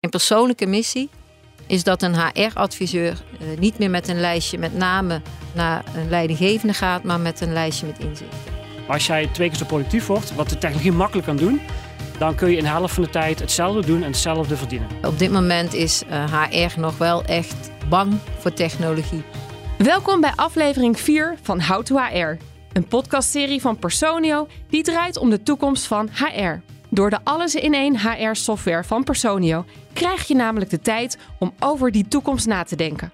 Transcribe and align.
Mijn 0.00 0.12
persoonlijke 0.12 0.66
missie 0.66 1.10
is 1.66 1.84
dat 1.84 2.02
een 2.02 2.14
HR-adviseur 2.14 3.12
uh, 3.12 3.58
niet 3.58 3.78
meer 3.78 3.90
met 3.90 4.08
een 4.08 4.20
lijstje 4.20 4.58
met 4.58 4.74
namen 4.74 5.22
naar 5.54 5.84
een 5.94 6.08
leidinggevende 6.08 6.74
gaat, 6.74 7.02
maar 7.02 7.20
met 7.20 7.40
een 7.40 7.52
lijstje 7.52 7.86
met 7.86 7.98
inzichten. 7.98 8.38
Als 8.88 9.06
jij 9.06 9.26
twee 9.26 9.48
keer 9.48 9.58
zo 9.58 9.64
productief 9.64 10.06
wordt, 10.06 10.34
wat 10.34 10.48
de 10.48 10.58
technologie 10.58 10.92
makkelijk 10.92 11.26
kan 11.26 11.36
doen, 11.36 11.60
dan 12.18 12.34
kun 12.34 12.50
je 12.50 12.56
in 12.56 12.62
de 12.62 12.68
helft 12.68 12.94
van 12.94 13.02
de 13.02 13.10
tijd 13.10 13.38
hetzelfde 13.38 13.86
doen 13.86 14.02
en 14.02 14.10
hetzelfde 14.10 14.56
verdienen. 14.56 14.88
Op 15.02 15.18
dit 15.18 15.30
moment 15.30 15.74
is 15.74 16.02
uh, 16.10 16.42
HR 16.42 16.80
nog 16.80 16.98
wel 16.98 17.24
echt 17.24 17.70
bang 17.88 18.18
voor 18.38 18.52
technologie. 18.52 19.22
Welkom 19.78 20.20
bij 20.20 20.32
aflevering 20.36 21.00
4 21.00 21.38
van 21.42 21.62
How 21.62 21.82
to 21.82 21.96
HR. 21.96 22.36
Een 22.72 22.88
podcastserie 22.88 23.60
van 23.60 23.78
Personio 23.78 24.48
die 24.68 24.82
draait 24.82 25.16
om 25.16 25.30
de 25.30 25.42
toekomst 25.42 25.86
van 25.86 26.08
HR. 26.14 26.77
Door 26.90 27.10
de 27.10 27.18
alles-in-één 27.24 27.98
HR-software 27.98 28.84
van 28.84 29.04
Personio 29.04 29.64
krijg 29.92 30.26
je 30.28 30.34
namelijk 30.34 30.70
de 30.70 30.80
tijd 30.80 31.18
om 31.38 31.54
over 31.58 31.90
die 31.90 32.08
toekomst 32.08 32.46
na 32.46 32.62
te 32.62 32.76
denken. 32.76 33.12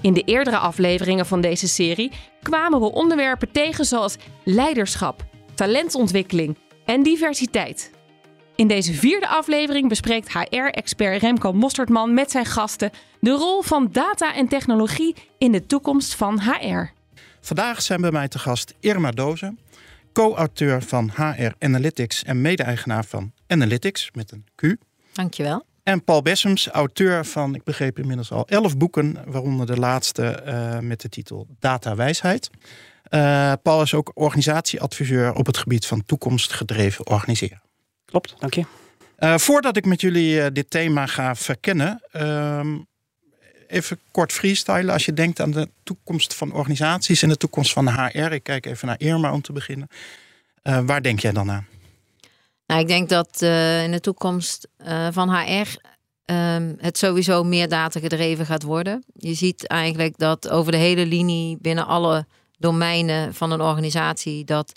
In 0.00 0.12
de 0.12 0.22
eerdere 0.22 0.56
afleveringen 0.56 1.26
van 1.26 1.40
deze 1.40 1.68
serie 1.68 2.12
kwamen 2.42 2.80
we 2.80 2.92
onderwerpen 2.92 3.50
tegen 3.50 3.84
zoals 3.84 4.16
leiderschap, 4.44 5.24
talentontwikkeling 5.54 6.56
en 6.84 7.02
diversiteit. 7.02 7.90
In 8.54 8.68
deze 8.68 8.92
vierde 8.92 9.28
aflevering 9.28 9.88
bespreekt 9.88 10.32
HR-expert 10.32 11.22
Remco 11.22 11.52
Mosterdman 11.52 12.14
met 12.14 12.30
zijn 12.30 12.46
gasten 12.46 12.90
de 13.20 13.30
rol 13.30 13.62
van 13.62 13.88
data 13.92 14.34
en 14.34 14.48
technologie 14.48 15.14
in 15.38 15.52
de 15.52 15.66
toekomst 15.66 16.14
van 16.14 16.40
HR. 16.40 16.92
Vandaag 17.40 17.82
zijn 17.82 18.00
bij 18.00 18.10
mij 18.10 18.28
te 18.28 18.38
gast 18.38 18.74
Irma 18.80 19.10
Dozen, 19.10 19.58
co-auteur 20.12 20.82
van 20.82 21.10
HR 21.16 21.52
Analytics 21.58 22.22
en 22.22 22.40
mede-eigenaar 22.40 23.04
van 23.04 23.32
Analytics 23.46 24.10
met 24.12 24.32
een 24.32 24.44
Q. 24.54 24.76
Dankjewel. 25.12 25.64
En 25.82 26.04
Paul 26.04 26.22
Bessems, 26.22 26.68
auteur 26.68 27.24
van, 27.24 27.54
ik 27.54 27.64
begreep 27.64 27.98
inmiddels 27.98 28.32
al 28.32 28.48
elf 28.48 28.76
boeken, 28.76 29.16
waaronder 29.26 29.66
de 29.66 29.76
laatste 29.76 30.42
uh, 30.46 30.78
met 30.78 31.00
de 31.00 31.08
titel 31.08 31.46
Data 31.58 31.94
Wijsheid. 31.94 32.50
Uh, 33.10 33.52
Paul 33.62 33.82
is 33.82 33.94
ook 33.94 34.10
organisatieadviseur 34.14 35.34
op 35.34 35.46
het 35.46 35.56
gebied 35.56 35.86
van 35.86 36.04
toekomstgedreven 36.04 37.06
organiseren. 37.06 37.62
Klopt, 38.04 38.34
dank 38.38 38.54
je. 38.54 38.64
Uh, 39.18 39.38
voordat 39.38 39.76
ik 39.76 39.86
met 39.86 40.00
jullie 40.00 40.52
dit 40.52 40.70
thema 40.70 41.06
ga 41.06 41.34
verkennen, 41.34 42.02
ehm, 42.10 42.78
even 43.72 44.00
kort 44.10 44.32
freestylen. 44.32 44.92
Als 44.92 45.04
je 45.04 45.12
denkt 45.12 45.40
aan 45.40 45.50
de 45.50 45.68
toekomst 45.82 46.34
van 46.34 46.52
organisaties 46.52 47.22
en 47.22 47.28
de 47.28 47.36
toekomst 47.36 47.72
van 47.72 47.84
de 47.84 47.92
HR. 47.92 48.32
Ik 48.32 48.42
kijk 48.42 48.66
even 48.66 48.86
naar 48.86 49.00
Irma 49.00 49.32
om 49.32 49.42
te 49.42 49.52
beginnen. 49.52 49.88
Uh, 50.62 50.80
waar 50.86 51.02
denk 51.02 51.20
jij 51.20 51.32
dan 51.32 51.50
aan? 51.50 51.66
Nou, 52.66 52.80
ik 52.80 52.86
denk 52.86 53.08
dat 53.08 53.42
uh, 53.42 53.84
in 53.84 53.90
de 53.90 54.00
toekomst 54.00 54.68
uh, 54.86 55.08
van 55.10 55.34
HR 55.34 55.68
um, 56.24 56.76
het 56.78 56.98
sowieso 56.98 57.44
meer 57.44 57.68
data 57.68 58.00
gedreven 58.00 58.46
gaat 58.46 58.62
worden. 58.62 59.04
Je 59.14 59.34
ziet 59.34 59.66
eigenlijk 59.66 60.18
dat 60.18 60.48
over 60.48 60.72
de 60.72 60.78
hele 60.78 61.06
linie 61.06 61.58
binnen 61.60 61.86
alle 61.86 62.26
domeinen 62.58 63.34
van 63.34 63.50
een 63.50 63.60
organisatie 63.60 64.44
dat 64.44 64.72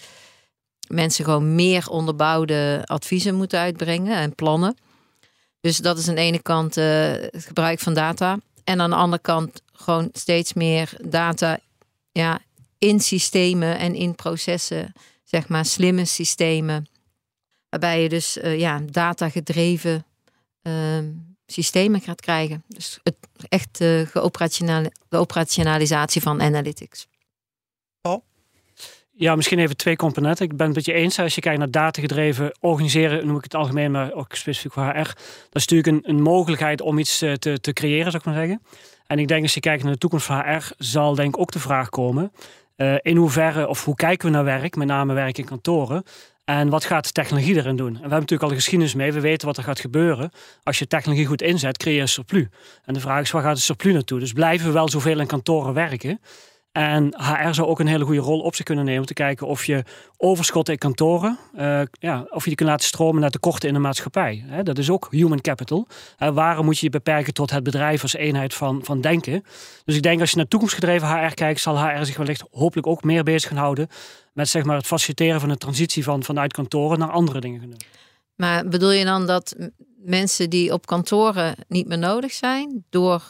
mensen 0.88 1.26
gewoon 1.26 1.56
meer 1.56 1.90
onderbouwde 1.90 2.82
adviezen 2.86 3.36
moeten 3.36 3.60
uitbrengen 3.60 4.18
en 4.18 4.36
plannen. 4.36 4.78
Dus 5.62 5.78
dat 5.78 5.98
is 5.98 6.08
aan 6.08 6.16
de 6.16 6.22
ene 6.22 6.42
kant 6.42 6.76
het 6.76 7.46
gebruik 7.46 7.80
van 7.80 7.94
data. 7.94 8.40
En 8.66 8.82
aan 8.82 8.90
de 8.90 8.96
andere 8.96 9.22
kant 9.22 9.62
gewoon 9.74 10.10
steeds 10.14 10.54
meer 10.54 10.98
data 11.04 11.60
ja, 12.12 12.40
in 12.78 13.00
systemen 13.00 13.78
en 13.78 13.96
in 13.96 14.16
processen, 14.16 14.94
zeg 15.24 15.48
maar 15.48 15.66
slimme 15.66 16.06
systemen. 16.06 16.88
Waarbij 17.70 18.02
je 18.02 18.10
dus 18.10 18.38
uh, 18.38 18.60
ja, 18.60 18.82
data 18.92 19.30
gedreven 19.30 20.06
uh, 20.62 20.98
systemen 21.46 22.02
gaat 22.02 22.22
krijgen. 22.22 22.64
Dus 22.68 23.00
het, 23.04 23.16
echt 23.50 23.82
uh, 23.82 24.08
de 25.10 25.18
operationalisatie 25.18 26.22
van 26.22 26.42
analytics. 26.42 27.08
Ja, 29.18 29.36
misschien 29.36 29.60
even 29.60 29.78
twee 29.78 29.96
componenten. 29.96 30.46
Ik 30.46 30.58
ben 30.58 30.66
het 30.66 30.76
met 30.76 30.86
je 30.86 30.94
eens. 30.94 31.20
Als 31.20 31.36
je 31.36 31.42
kijkt 31.42 31.60
naar 31.60 31.72
datagedreven 31.72 32.58
organiseren, 32.60 33.28
noem 33.28 33.38
ik 33.38 33.44
het 33.44 33.56
algemeen, 33.56 33.92
maar 33.92 34.14
ook 34.14 34.36
specifiek 34.36 34.74
voor 34.74 34.84
HR. 34.84 34.94
Dat 34.94 35.16
is 35.52 35.68
natuurlijk 35.68 35.88
een, 35.88 36.16
een 36.16 36.22
mogelijkheid 36.22 36.82
om 36.82 36.98
iets 36.98 37.18
te, 37.18 37.40
te, 37.40 37.60
te, 37.60 37.74
creëren, 37.74 38.12
zou 38.12 38.18
ik 38.18 38.26
maar 38.26 38.36
zeggen. 38.36 38.62
En 39.08 39.20
ik 39.20 39.28
denk 39.28 39.44
als 39.44 39.54
je 39.54 39.60
kijkt 39.60 39.84
naar 39.84 39.92
de 39.92 39.98
toekomst 39.98 40.26
van 40.26 40.40
HR, 40.40 40.74
zal 40.78 41.16
denk 41.16 41.36
ik 41.36 41.42
ook 41.42 41.52
de 41.52 41.60
vraag 41.60 41.90
komen. 41.90 42.32
Uh, 42.78 42.96
in 43.02 43.16
hoeverre 43.16 43.68
of 43.68 43.86
hoe 43.86 43.96
kijken 43.96 44.28
we 44.28 44.34
naar 44.34 44.44
werk, 44.44 44.76
met 44.76 44.88
name 44.88 45.14
werk 45.14 45.38
in 45.38 45.46
kantoren. 45.46 46.04
En 46.46 46.70
wat 46.70 46.86
gaat 46.86 47.06
de 47.06 47.12
technologie 47.12 47.56
erin 47.56 47.76
doen? 47.76 47.88
En 47.88 47.94
we 47.94 48.00
hebben 48.00 48.20
natuurlijk 48.20 48.42
al 48.42 48.50
de 48.50 48.56
geschiedenis 48.56 48.94
mee. 48.94 49.12
We 49.12 49.20
weten 49.20 49.48
wat 49.48 49.58
er 49.58 49.64
gaat 49.64 49.80
gebeuren. 49.80 50.32
Als 50.64 50.80
je 50.80 50.88
technologie 50.88 51.26
goed 51.26 51.42
inzet, 51.42 51.78
creëer 51.78 51.96
je 51.96 52.02
een 52.02 52.08
surplus. 52.08 52.46
En 52.84 52.94
de 52.94 53.00
vraag 53.00 53.22
is, 53.22 53.32
waar 53.32 53.44
gaat 53.44 53.56
de 53.56 53.62
surplus 53.62 53.94
naartoe? 53.94 54.20
Dus 54.20 54.34
blijven 54.34 54.68
we 54.68 54.74
wel 54.74 54.90
zoveel 54.90 55.20
in 55.20 55.28
kantoren 55.28 55.74
werken? 55.74 56.20
En 56.76 57.14
HR 57.18 57.54
zou 57.54 57.68
ook 57.68 57.80
een 57.80 57.88
hele 57.88 58.06
goede 58.06 58.20
rol 58.20 58.40
op 58.40 58.56
zich 58.56 58.66
kunnen 58.66 58.86
nemen 58.86 59.00
om 59.00 59.06
te 59.06 59.14
kijken 59.14 59.48
of 59.48 59.66
je 59.66 59.84
overschotten 60.18 60.74
in 60.74 60.80
kantoren, 60.80 61.38
uh, 61.58 61.82
ja, 61.92 62.26
of 62.30 62.42
je 62.42 62.48
die 62.48 62.56
kunt 62.56 62.70
laten 62.70 62.88
stromen 62.88 63.22
naar 63.22 63.30
tekorten 63.30 63.68
in 63.68 63.74
de 63.74 63.80
maatschappij. 63.80 64.46
Dat 64.64 64.78
is 64.78 64.90
ook 64.90 65.08
human 65.12 65.42
capital. 65.42 65.88
Uh, 66.20 66.30
waarom 66.30 66.66
moet 66.66 66.80
je 66.80 66.86
je 66.86 66.92
beperken 66.92 67.34
tot 67.34 67.52
het 67.52 67.64
bedrijf 67.64 68.02
als 68.02 68.14
eenheid 68.14 68.54
van, 68.54 68.80
van 68.84 69.02
denken? 69.02 69.44
Dus 69.86 69.96
ik 69.96 70.02
denk 70.02 70.20
als 70.20 70.30
je 70.30 70.38
naar 70.38 70.48
toekomstgedreven 70.48 71.08
HR 71.08 71.34
kijkt, 71.34 71.60
zal 71.60 71.86
HR 71.86 72.04
zich 72.04 72.18
wellicht 72.18 72.44
hopelijk 72.52 72.88
ook 72.88 73.04
meer 73.04 73.24
bezig 73.24 73.50
gaan 73.50 73.58
houden 73.58 73.88
met 74.34 74.50
zeg 74.50 74.64
maar, 74.64 74.78
het 74.78 74.88
faciliteren 74.88 75.40
van 75.40 75.50
de 75.50 75.58
transitie 75.58 76.04
van, 76.04 76.24
vanuit 76.24 76.54
kantoren 76.54 77.00
naar 77.00 77.12
andere 77.12 77.40
dingen 77.40 77.62
doen. 77.62 77.78
Maar 78.36 78.68
bedoel 78.68 78.92
je 78.92 79.06
dan 79.06 79.28
dat 79.28 79.56
mensen 79.98 80.50
die 80.50 80.74
op 80.74 80.86
kantoren 80.86 81.56
niet 81.68 81.88
meer 81.88 81.98
nodig 81.98 82.32
zijn 82.32 82.86
door 82.90 83.28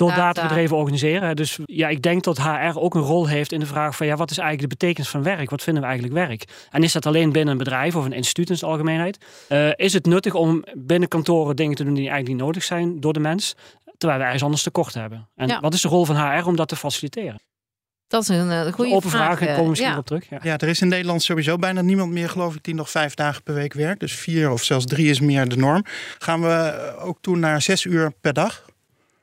door 0.00 0.14
data 0.14 0.42
gedreven 0.42 0.76
organiseren. 0.76 1.36
Dus 1.36 1.58
ja, 1.64 1.88
ik 1.88 2.02
denk 2.02 2.24
dat 2.24 2.38
HR 2.38 2.78
ook 2.78 2.94
een 2.94 3.00
rol 3.00 3.28
heeft 3.28 3.52
in 3.52 3.60
de 3.60 3.66
vraag 3.66 3.96
van 3.96 4.06
ja, 4.06 4.16
wat 4.16 4.30
is 4.30 4.38
eigenlijk 4.38 4.70
de 4.70 4.76
betekenis 4.76 5.08
van 5.08 5.22
werk? 5.22 5.50
Wat 5.50 5.62
vinden 5.62 5.82
we 5.82 5.88
eigenlijk 5.88 6.18
werk? 6.18 6.44
En 6.70 6.82
is 6.82 6.92
dat 6.92 7.06
alleen 7.06 7.32
binnen 7.32 7.52
een 7.52 7.58
bedrijf 7.58 7.96
of 7.96 8.04
een 8.04 8.12
instituut 8.12 8.50
in 8.50 8.56
zijn 8.56 8.70
algemeenheid? 8.70 9.18
Uh, 9.48 9.68
is 9.76 9.92
het 9.92 10.06
nuttig 10.06 10.34
om 10.34 10.64
binnen 10.74 11.08
kantoren 11.08 11.56
dingen 11.56 11.76
te 11.76 11.84
doen 11.84 11.94
die 11.94 12.08
eigenlijk 12.08 12.32
niet 12.34 12.46
nodig 12.46 12.62
zijn 12.62 13.00
door 13.00 13.12
de 13.12 13.20
mens, 13.20 13.54
terwijl 13.98 14.20
we 14.20 14.24
ergens 14.24 14.44
anders 14.44 14.62
tekort 14.62 14.94
hebben? 14.94 15.28
En 15.36 15.48
ja. 15.48 15.60
wat 15.60 15.74
is 15.74 15.80
de 15.80 15.88
rol 15.88 16.04
van 16.04 16.16
HR 16.16 16.46
om 16.46 16.56
dat 16.56 16.68
te 16.68 16.76
faciliteren? 16.76 17.40
Dat 18.08 18.22
is 18.22 18.28
een, 18.28 18.50
een 18.50 18.72
goede 18.72 18.94
open 18.94 19.10
vraag. 19.10 19.38
vraag. 19.38 19.50
Ik 19.50 19.56
kom 19.56 19.68
misschien 19.68 19.90
ja. 19.90 19.98
op 19.98 20.06
terug. 20.06 20.28
Ja. 20.30 20.38
ja. 20.42 20.58
er 20.58 20.68
is 20.68 20.80
in 20.80 20.88
Nederland 20.88 21.22
sowieso 21.22 21.56
bijna 21.56 21.80
niemand 21.80 22.12
meer, 22.12 22.28
geloof 22.28 22.54
ik, 22.54 22.64
die 22.64 22.74
nog 22.74 22.90
vijf 22.90 23.14
dagen 23.14 23.42
per 23.42 23.54
week 23.54 23.72
werkt. 23.72 24.00
Dus 24.00 24.12
vier 24.12 24.50
of 24.50 24.62
zelfs 24.62 24.84
drie 24.84 25.10
is 25.10 25.20
meer 25.20 25.48
de 25.48 25.56
norm. 25.56 25.84
Gaan 26.18 26.40
we 26.40 26.94
ook 26.98 27.18
toe 27.20 27.36
naar 27.36 27.62
zes 27.62 27.84
uur 27.84 28.12
per 28.20 28.32
dag? 28.32 28.64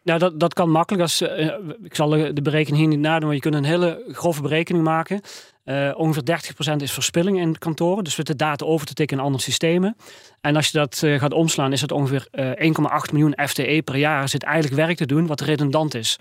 Nou, 0.07 0.19
dat, 0.19 0.39
dat 0.39 0.53
kan 0.53 0.69
makkelijk. 0.69 1.03
Als, 1.03 1.21
uh, 1.21 1.45
ik 1.83 1.95
zal 1.95 2.09
de 2.09 2.41
berekening 2.41 2.77
hier 2.77 2.87
niet 2.87 2.99
nadoen, 2.99 3.25
maar 3.25 3.35
je 3.35 3.41
kunt 3.41 3.55
een 3.55 3.63
hele 3.63 4.03
grove 4.11 4.41
berekening 4.41 4.83
maken. 4.83 5.21
Uh, 5.65 5.91
ongeveer 5.95 6.23
30% 6.71 6.75
is 6.75 6.91
verspilling 6.91 7.39
in 7.39 7.57
kantoren. 7.57 8.03
Dus 8.03 8.15
met 8.15 8.27
de 8.27 8.35
data 8.35 8.65
over 8.65 8.87
te 8.87 8.93
tikken 8.93 9.17
in 9.17 9.23
andere 9.23 9.43
systemen. 9.43 9.95
En 10.41 10.55
als 10.55 10.67
je 10.67 10.77
dat 10.77 11.03
gaat 11.05 11.33
omslaan, 11.33 11.71
is 11.71 11.81
het 11.81 11.91
ongeveer 11.91 12.27
1,8 12.31 13.11
miljoen 13.11 13.37
FTE 13.47 13.81
per 13.83 13.95
jaar. 13.95 14.29
Zit 14.29 14.43
eigenlijk 14.43 14.75
werk 14.75 14.97
te 14.97 15.05
doen 15.05 15.27
wat 15.27 15.41
redundant 15.41 15.95
is. 15.95 16.19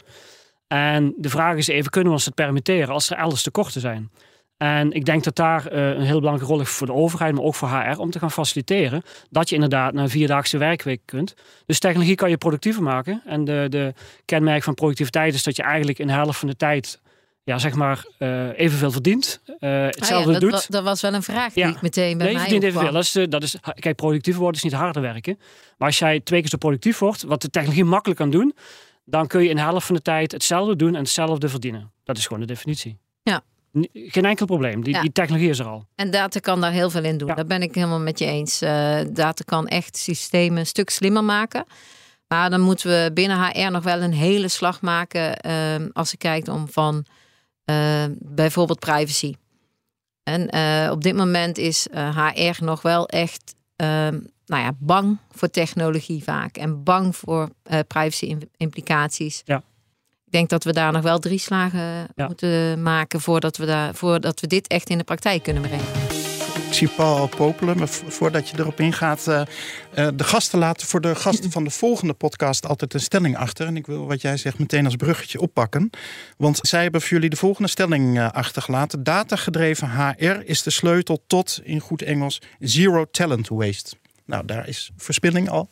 En 0.67 1.15
de 1.17 1.29
vraag 1.29 1.57
is 1.57 1.69
even, 1.69 1.91
kunnen 1.91 2.09
we 2.11 2.17
ons 2.17 2.25
het 2.25 2.35
permitteren 2.35 2.95
als 2.95 3.11
er 3.11 3.17
elders 3.17 3.43
tekorten 3.43 3.81
zijn? 3.81 4.11
En 4.57 4.93
ik 4.93 5.05
denk 5.05 5.25
dat 5.25 5.37
daar 5.37 5.73
uh, 5.73 5.89
een 5.89 6.01
heel 6.01 6.19
belangrijke 6.19 6.53
rol 6.53 6.61
is 6.61 6.69
voor 6.69 6.87
de 6.87 6.93
overheid, 6.93 7.35
maar 7.35 7.45
ook 7.45 7.55
voor 7.55 7.69
HR, 7.69 7.99
om 7.99 8.11
te 8.11 8.19
gaan 8.19 8.31
faciliteren 8.31 9.03
dat 9.31 9.49
je 9.49 9.55
inderdaad 9.55 9.93
naar 9.93 10.03
een 10.03 10.11
vierdaagse 10.11 10.59
werkweek 10.59 11.01
kunt. 11.05 11.35
Dus 11.67 11.79
technologie 11.79 12.15
kan 12.15 12.31
je 12.31 12.37
productiever 12.37 12.83
maken. 12.83 13.23
En 13.25 13.45
de, 13.45 13.67
de 13.69 13.95
kenmerk 14.25 14.63
van 14.63 14.75
productiviteit 14.75 15.35
is 15.35 15.43
dat 15.43 15.57
je 15.57 15.63
eigenlijk 15.63 15.99
in 15.99 16.07
de 16.07 16.13
helft 16.13 16.39
van 16.39 16.49
de 16.49 16.57
tijd 16.57 17.01
ja, 17.47 17.59
zeg 17.59 17.75
maar, 17.75 18.05
uh, 18.19 18.59
evenveel 18.59 18.91
verdient. 18.91 19.41
Uh, 19.47 19.85
hetzelfde 19.85 20.15
ah 20.15 20.25
ja, 20.25 20.33
dat, 20.33 20.51
doet. 20.51 20.71
Dat, 20.71 20.85
was 20.85 21.01
wel 21.01 21.15
een 21.15 21.23
vraag 21.23 21.53
die 21.53 21.65
ja. 21.65 21.71
ik 21.71 21.83
meteen 21.83 22.17
bij 22.17 22.27
nee, 22.27 22.35
mij 22.35 22.43
verdient 22.43 22.63
evenveel. 22.63 22.93
Dat 22.93 23.03
is, 23.03 23.13
dat 23.29 23.43
is, 23.43 23.57
kijk, 23.75 23.97
productief 23.97 24.37
worden 24.37 24.57
is 24.57 24.63
niet 24.63 24.73
harder 24.73 25.03
werken. 25.03 25.39
Maar 25.79 25.89
als 25.89 25.99
jij 25.99 26.21
twee 26.21 26.41
keer 26.41 26.49
zo 26.49 26.57
productief 26.57 26.99
wordt, 26.99 27.23
wat 27.23 27.43
de 27.43 27.51
technologie 27.51 27.85
makkelijk 27.85 28.21
kan 28.21 28.31
doen, 28.31 28.55
dan 29.05 29.27
kun 29.27 29.43
je 29.43 29.49
in 29.49 29.57
de 29.57 29.63
helft 29.63 29.87
van 29.87 29.95
de 29.95 30.03
tijd 30.03 30.33
hetzelfde 30.33 30.77
doen 30.77 30.95
en 30.95 31.01
hetzelfde 31.01 31.49
verdienen. 31.49 31.93
Dat 32.05 32.19
is 32.19 32.27
gewoon 32.27 32.41
de 32.41 32.47
definitie. 32.47 32.99
Geen 33.93 34.25
enkel 34.25 34.47
probleem. 34.47 34.85
Die, 34.85 34.95
Ja. 34.95 35.01
die 35.01 35.13
technologie 35.13 35.49
is 35.51 35.59
er 35.59 35.67
al. 35.67 35.87
En 35.95 36.11
data 36.11 36.41
kan 36.41 36.61
daar 36.61 36.73
heel 36.73 36.91
veel 36.91 37.05
in 37.05 37.19
doen. 37.19 37.29
Ja. 37.29 37.35
Daar 37.35 37.47
ben 37.47 37.63
ik 37.63 37.75
helemaal 37.75 38.01
met 38.01 38.19
je 38.19 38.25
eens. 38.25 38.61
Eh, 38.63 38.99
data 39.13 39.45
kan 39.45 39.67
echt 39.69 39.97
systemen 39.97 40.59
een 40.59 40.67
stuk 40.67 40.91
slimmer 40.91 41.25
maken. 41.25 41.65
Maar 42.29 42.51
dan 42.51 42.61
moeten 42.61 42.91
we 42.91 43.11
binnen 43.15 43.39
HR 43.39 43.71
nog 43.71 43.85
wel 43.85 44.03
een 44.03 44.13
hele 44.13 44.49
slag 44.49 44.81
maken. 44.81 45.37
ehm, 45.41 45.89
als 45.93 46.11
je 46.11 46.17
kijkt 46.17 46.49
om 46.49 46.69
van 46.69 47.05
ehm, 47.65 48.13
bijvoorbeeld 48.19 48.79
privacy. 48.79 49.35
En 50.23 50.49
eh, 50.49 50.91
op 50.91 51.03
dit 51.03 51.15
moment 51.17 51.59
is 51.59 51.89
eh, 51.89 52.29
HR 52.29 52.65
nog 52.65 52.83
wel 52.83 53.09
echt 53.09 53.55
ehm, 53.77 54.19
nou 54.47 54.63
ja, 54.63 54.73
bang 54.79 55.19
voor 55.31 55.51
technologie 55.51 56.23
vaak. 56.23 56.57
En 56.57 56.83
bang 56.83 57.17
voor 57.17 57.49
eh, 57.63 57.79
privacy 57.87 58.25
im- 58.25 58.51
implicaties. 58.57 59.43
Ja. 59.45 59.63
Ik 60.27 60.33
denk 60.33 60.49
dat 60.49 60.65
we 60.65 60.73
daar 60.73 60.93
nog 60.93 61.03
wel 61.03 61.19
drie 61.19 61.39
slagen 61.39 62.09
Ja. 62.15 62.27
moeten 62.27 62.83
maken 62.83 63.21
voordat 63.21 63.57
we, 63.57 63.67
daar, 63.67 63.95
voordat 63.95 64.41
we 64.41 64.47
dit 64.47 64.67
echt 64.67 64.91
in 64.91 64.99
de 64.99 65.05
praktijk 65.05 65.43
kunnen 65.43 65.63
brengen. 65.63 65.87
Ik 66.67 66.73
zie 66.73 66.89
Paul 66.89 67.17
al 67.17 67.29
popelen, 67.29 67.79
maar 67.79 67.89
voordat 67.89 68.49
je 68.49 68.59
erop 68.59 68.81
ingaat, 68.81 69.27
uh, 69.29 69.43
de 70.15 70.25
gasten 70.25 70.59
laten 70.59 70.87
voor 70.87 71.01
de 71.01 71.15
gasten 71.15 71.51
van 71.51 71.65
de 71.65 71.71
volgende 71.71 72.13
podcast 72.13 72.67
altijd 72.67 72.95
een 72.95 73.01
stelling 73.01 73.37
achter. 73.37 73.67
En 73.67 73.77
ik 73.77 73.87
wil 73.87 74.07
wat 74.07 74.21
jij 74.21 74.37
zegt 74.37 74.59
meteen 74.59 74.85
als 74.85 74.97
bruggetje 74.97 75.41
oppakken. 75.41 75.91
Want 76.37 76.59
zij 76.63 76.83
hebben 76.83 77.01
voor 77.01 77.11
jullie 77.11 77.31
de 77.31 77.37
volgende 77.37 77.69
stelling 77.69 78.17
uh, 78.17 78.31
achtergelaten. 78.31 79.03
Datagedreven 79.03 79.91
HR 79.91 80.43
is 80.45 80.63
de 80.63 80.71
sleutel 80.71 81.23
tot, 81.27 81.61
in 81.63 81.81
goed 81.81 82.03
Engels, 82.03 82.43
zero 82.59 83.05
talent 83.11 83.49
waste. 83.49 83.97
Nou, 84.25 84.47
daar 84.47 84.69
is 84.69 84.91
verspilling 84.97 85.49
al. 85.49 85.69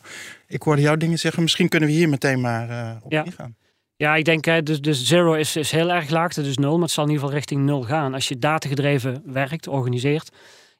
Ik 0.47 0.61
hoorde 0.61 0.81
jouw 0.81 0.95
dingen 0.95 1.19
zeggen. 1.19 1.43
Misschien 1.43 1.69
kunnen 1.69 1.89
we 1.89 1.95
hier 1.95 2.09
meteen 2.09 2.41
maar 2.41 2.69
uh, 2.69 2.91
op 3.01 3.11
ja. 3.11 3.23
ingaan. 3.25 3.55
Ja, 4.05 4.15
ik 4.15 4.25
denk, 4.25 4.45
hè, 4.45 4.63
dus, 4.63 4.81
dus 4.81 5.05
zero 5.05 5.33
is, 5.33 5.55
is 5.55 5.71
heel 5.71 5.91
erg 5.91 6.09
laag, 6.09 6.33
dus 6.33 6.57
nul. 6.57 6.73
Maar 6.73 6.81
het 6.81 6.91
zal 6.91 7.03
in 7.03 7.09
ieder 7.09 7.23
geval 7.23 7.39
richting 7.39 7.65
nul 7.65 7.81
gaan. 7.81 8.13
Als 8.13 8.27
je 8.27 8.39
datagedreven 8.39 9.21
werkt, 9.25 9.67
organiseert, 9.67 10.31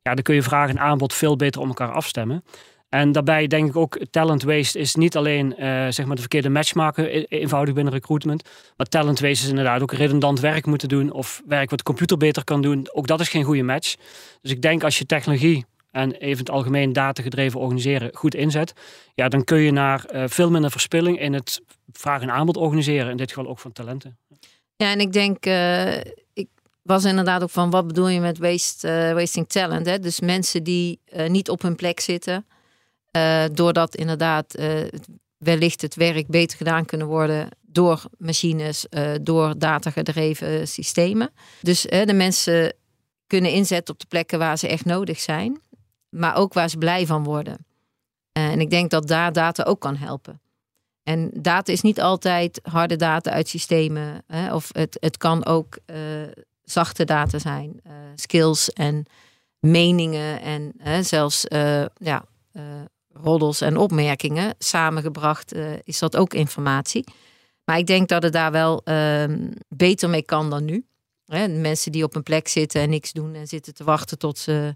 ja, 0.02 0.14
dan 0.14 0.24
kun 0.24 0.36
je 0.36 0.42
vraag 0.42 0.70
en 0.70 0.80
aanbod 0.80 1.14
veel 1.14 1.36
beter 1.36 1.62
om 1.62 1.68
elkaar 1.68 1.92
afstemmen. 1.92 2.44
En 2.90 3.12
daarbij 3.12 3.48
denk 3.48 3.70
ik 3.70 3.76
ook, 3.76 4.00
talent 4.12 4.44
waste 4.44 4.80
is 4.80 4.96
niet 4.96 5.16
alleen 5.18 5.56
uh, 5.60 5.88
zeg 5.90 6.06
maar 6.06 6.16
de 6.16 6.22
verkeerde 6.22 6.50
match 6.50 6.74
maken, 6.74 7.28
eenvoudig 7.28 7.74
binnen 7.74 7.94
recruitment. 7.94 8.50
Maar 8.78 8.88
talent 8.88 9.20
waste 9.20 9.44
is 9.44 9.50
inderdaad 9.50 9.82
ook 9.82 9.94
redundant 9.94 10.40
werk 10.40 10.66
moeten 10.66 10.90
doen 10.90 11.12
of 11.12 11.42
werk 11.46 11.70
wat 11.70 11.80
de 11.80 11.86
computer 11.86 12.18
beter 12.18 12.44
kan 12.44 12.62
doen. 12.62 12.88
Ook 12.94 13.08
dat 13.08 13.20
is 13.20 13.30
geen 13.30 13.44
goede 13.44 13.64
match. 13.64 13.96
Dus 14.42 14.52
ik 14.52 14.62
denk 14.62 14.84
als 14.84 14.98
je 14.98 15.06
technologie 15.06 15.66
en 15.96 16.12
even 16.12 16.40
het 16.40 16.50
algemeen 16.50 16.94
datagedreven 16.94 17.60
organiseren 17.60 18.10
goed 18.14 18.36
inzet, 18.36 18.74
ja, 19.14 19.30
dan 19.30 19.44
kun 19.44 19.58
je 19.58 19.72
naar 19.72 20.06
uh, 20.14 20.24
veel 20.28 20.52
minder 20.52 20.72
verspilling 20.72 21.20
in 21.20 21.34
het 21.34 21.62
vraag 21.92 22.22
en 22.22 22.32
aanbod 22.32 22.58
organiseren. 22.58 23.12
In 23.12 23.18
dit 23.18 23.32
geval 23.32 23.50
ook 23.50 23.60
van 23.60 23.72
talenten. 23.72 24.18
Ja, 24.76 24.92
en 24.92 25.00
ik 25.00 25.14
denk, 25.14 25.46
uh, 25.46 25.98
ik 26.34 26.48
was 26.82 27.04
inderdaad 27.04 27.44
ook 27.44 27.50
van 27.50 27.70
wat 27.70 27.88
bedoel 27.88 28.08
je 28.08 28.20
met 28.20 28.38
waste, 28.38 29.08
uh, 29.10 29.14
wasting 29.14 29.50
talent? 29.50 29.86
Hè? 29.86 30.00
Dus 30.00 30.20
mensen 30.20 30.64
die 30.64 31.00
niet 31.28 31.50
op 31.50 31.62
hun 31.62 31.76
plek 31.76 32.00
zitten, 32.00 32.46
doordat 33.54 33.96
inderdaad 33.96 34.62
wellicht 35.38 35.82
het 35.82 35.96
werk 35.96 36.28
beter 36.28 36.58
gedaan 36.58 36.86
kunnen 36.86 37.08
worden 37.08 37.50
door 37.62 38.04
machines, 38.18 38.86
door 39.22 39.54
datagedreven 39.58 40.68
systemen. 40.68 41.30
Dus 41.62 41.82
de 41.82 42.14
mensen 42.14 42.74
kunnen 43.28 43.52
inzetten 43.52 43.94
op 43.94 44.00
de 44.00 44.08
plekken 44.10 44.40
waar 44.40 44.58
ze 44.58 44.68
echt 44.68 44.86
nodig 44.86 45.20
zijn 45.20 45.64
maar 46.16 46.36
ook 46.36 46.54
waar 46.54 46.70
ze 46.70 46.78
blij 46.78 47.06
van 47.06 47.24
worden. 47.24 47.66
En 48.32 48.60
ik 48.60 48.70
denk 48.70 48.90
dat 48.90 49.08
daar 49.08 49.34
data 49.34 49.64
ook 49.64 49.80
kan 49.80 49.96
helpen. 49.96 50.42
En 51.04 51.32
data 51.34 51.72
is 51.72 51.82
niet 51.82 52.02
altijd 52.02 52.60
harde 52.64 52.96
data 52.96 53.32
uit 53.32 53.48
systemen. 53.48 54.24
Hè, 54.28 54.54
of 54.54 54.70
het, 54.72 54.98
het 55.00 55.18
kan 55.18 55.46
ook 55.46 55.78
uh, 55.86 55.98
zachte 56.64 57.06
data 57.06 57.40
zijn. 57.40 57.82
Uh, 57.88 57.94
skills 58.16 58.74
en 58.74 59.06
meningen 59.60 60.42
en 60.42 60.74
hè, 60.78 61.04
zelfs 61.04 61.46
uh, 61.50 61.86
ja, 61.98 62.26
roddels 63.14 63.62
en 63.62 63.78
opmerkingen. 63.78 64.56
Samengebracht 64.58 65.56
is 65.84 66.00
dat 66.00 66.16
ook 66.18 66.34
informatie. 66.34 67.04
Maar 67.66 67.78
ik 67.78 67.88
denk 67.88 68.10
dat 68.10 68.24
het 68.24 68.34
daar 68.34 68.52
wel 68.52 68.82
ehm, 68.84 69.52
beter 69.70 70.10
mee 70.10 70.24
kan 70.24 70.50
dan 70.50 70.66
nu. 70.66 70.86
Hè, 71.26 71.48
mensen 71.48 71.92
die 71.92 72.04
op 72.04 72.16
een 72.16 72.24
plek 72.24 72.48
zitten 72.48 72.82
en 72.82 72.90
niks 72.90 73.12
doen 73.12 73.34
en 73.34 73.48
zitten 73.48 73.74
te 73.74 73.84
wachten 73.84 74.18
tot 74.18 74.38
ze 74.38 74.76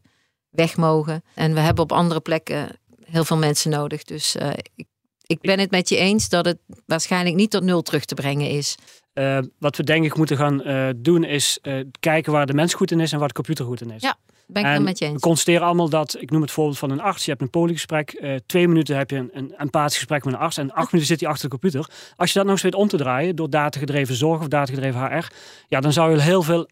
weg 0.50 0.78
mogen. 0.78 1.24
En 1.36 1.54
we 1.54 1.60
hebben 1.60 1.84
op 1.84 1.92
andere 1.92 2.20
plekken 2.20 2.70
heel 3.04 3.24
veel 3.26 3.38
mensen 3.38 3.72
nodig. 3.72 4.04
Dus 4.04 4.36
uh, 4.36 4.50
ik, 4.76 4.88
ik 5.30 5.42
ben 5.42 5.60
het 5.60 5.72
met 5.72 5.90
je 5.90 5.98
eens 5.98 6.30
dat 6.30 6.46
het 6.46 6.58
waarschijnlijk 6.86 7.36
niet 7.36 7.52
tot 7.52 7.64
nul 7.64 7.82
terug 7.82 8.06
te 8.06 8.16
brengen 8.16 8.50
is. 8.50 8.76
Uh, 9.14 9.38
wat 9.60 9.78
we 9.78 9.84
denk 9.84 10.06
ik 10.06 10.18
moeten 10.18 10.38
gaan 10.38 10.68
uh, 10.68 10.90
doen 10.96 11.24
is 11.24 11.60
kijken 12.00 12.32
waar 12.32 12.46
de 12.46 12.54
mens 12.54 12.74
goed 12.74 12.92
in 12.92 13.00
is 13.00 13.12
en 13.12 13.20
waar 13.20 13.28
de 13.28 13.34
computer 13.34 13.66
goed 13.66 13.82
in 13.82 13.92
is. 13.92 14.02
Ja, 14.02 14.16
ben 14.48 14.66
ik 14.66 14.74
het 14.74 14.84
met 14.84 15.00
je 15.00 15.06
eens. 15.06 15.14
We 15.14 15.20
constateren 15.20 15.66
allemaal 15.66 15.90
dat, 15.90 16.16
ik 16.20 16.32
noem 16.32 16.42
het 16.42 16.52
voorbeeld 16.52 16.78
van 16.78 16.92
een 16.92 17.02
arts. 17.02 17.24
Je 17.24 17.30
hebt 17.30 17.42
een 17.42 17.50
poliegesprek, 17.50 18.24
twee 18.46 18.68
minuten 18.68 18.98
heb 18.98 19.10
je 19.10 19.16
een, 19.16 19.30
een 19.34 19.56
empathisch 19.58 19.98
gesprek 19.98 20.26
met 20.26 20.34
een 20.34 20.40
arts 20.40 20.58
en 20.58 20.72
acht 20.72 20.92
minuten 20.92 21.14
zit 21.14 21.20
hij 21.20 21.30
achter 21.30 21.50
de 21.50 21.58
computer. 21.58 21.90
Als 22.16 22.32
je 22.32 22.38
dat 22.38 22.44
nog 22.44 22.54
eens 22.54 22.64
weet 22.64 22.76
om 22.76 22.88
te 22.88 22.98
draaien 22.98 23.36
door 23.36 23.50
datagedreven 23.50 24.16
zorg 24.16 24.40
of 24.40 24.48
datagedreven 24.48 25.18
HR, 25.18 25.28
ja, 25.68 25.80
dan 25.80 25.94
zou 25.94 26.12
je 26.12 26.22
heel 26.22 26.44
veel 26.44 26.70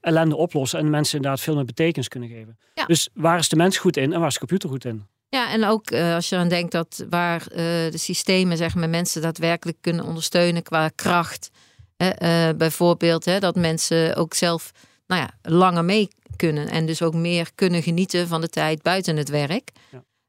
ellende 0.00 0.36
oplossen 0.36 0.78
en 0.78 0.90
mensen 0.90 1.16
inderdaad 1.16 1.40
veel 1.40 1.54
meer 1.54 1.64
betekenis 1.64 2.08
kunnen 2.08 2.28
geven. 2.28 2.58
Ja. 2.74 2.84
Dus 2.84 3.08
waar 3.14 3.38
is 3.38 3.48
de 3.48 3.56
mens 3.56 3.78
goed 3.78 3.96
in 3.96 4.12
en 4.12 4.18
waar 4.18 4.28
is 4.28 4.34
de 4.34 4.38
computer 4.38 4.68
goed 4.68 4.84
in? 4.84 5.06
Ja, 5.30 5.50
en 5.52 5.64
ook 5.64 5.90
uh, 5.90 6.14
als 6.14 6.28
je 6.28 6.36
dan 6.36 6.48
denkt 6.48 6.72
dat 6.72 7.04
waar 7.10 7.40
uh, 7.50 7.56
de 7.90 7.98
systemen 7.98 8.56
zeg 8.56 8.74
maar, 8.74 8.88
mensen 8.88 9.22
daadwerkelijk 9.22 9.78
kunnen 9.80 10.04
ondersteunen 10.04 10.62
qua 10.62 10.88
kracht. 10.88 11.50
Uh, 11.98 12.48
bijvoorbeeld 12.56 13.24
hè, 13.24 13.38
dat 13.40 13.56
mensen 13.56 14.16
ook 14.16 14.34
zelf 14.34 14.70
nou 15.06 15.20
ja, 15.20 15.50
langer 15.50 15.84
mee 15.84 16.08
kunnen 16.36 16.68
en 16.68 16.86
dus 16.86 17.02
ook 17.02 17.14
meer 17.14 17.50
kunnen 17.54 17.82
genieten 17.82 18.28
van 18.28 18.40
de 18.40 18.48
tijd 18.48 18.82
buiten 18.82 19.16
het 19.16 19.28
werk. 19.28 19.70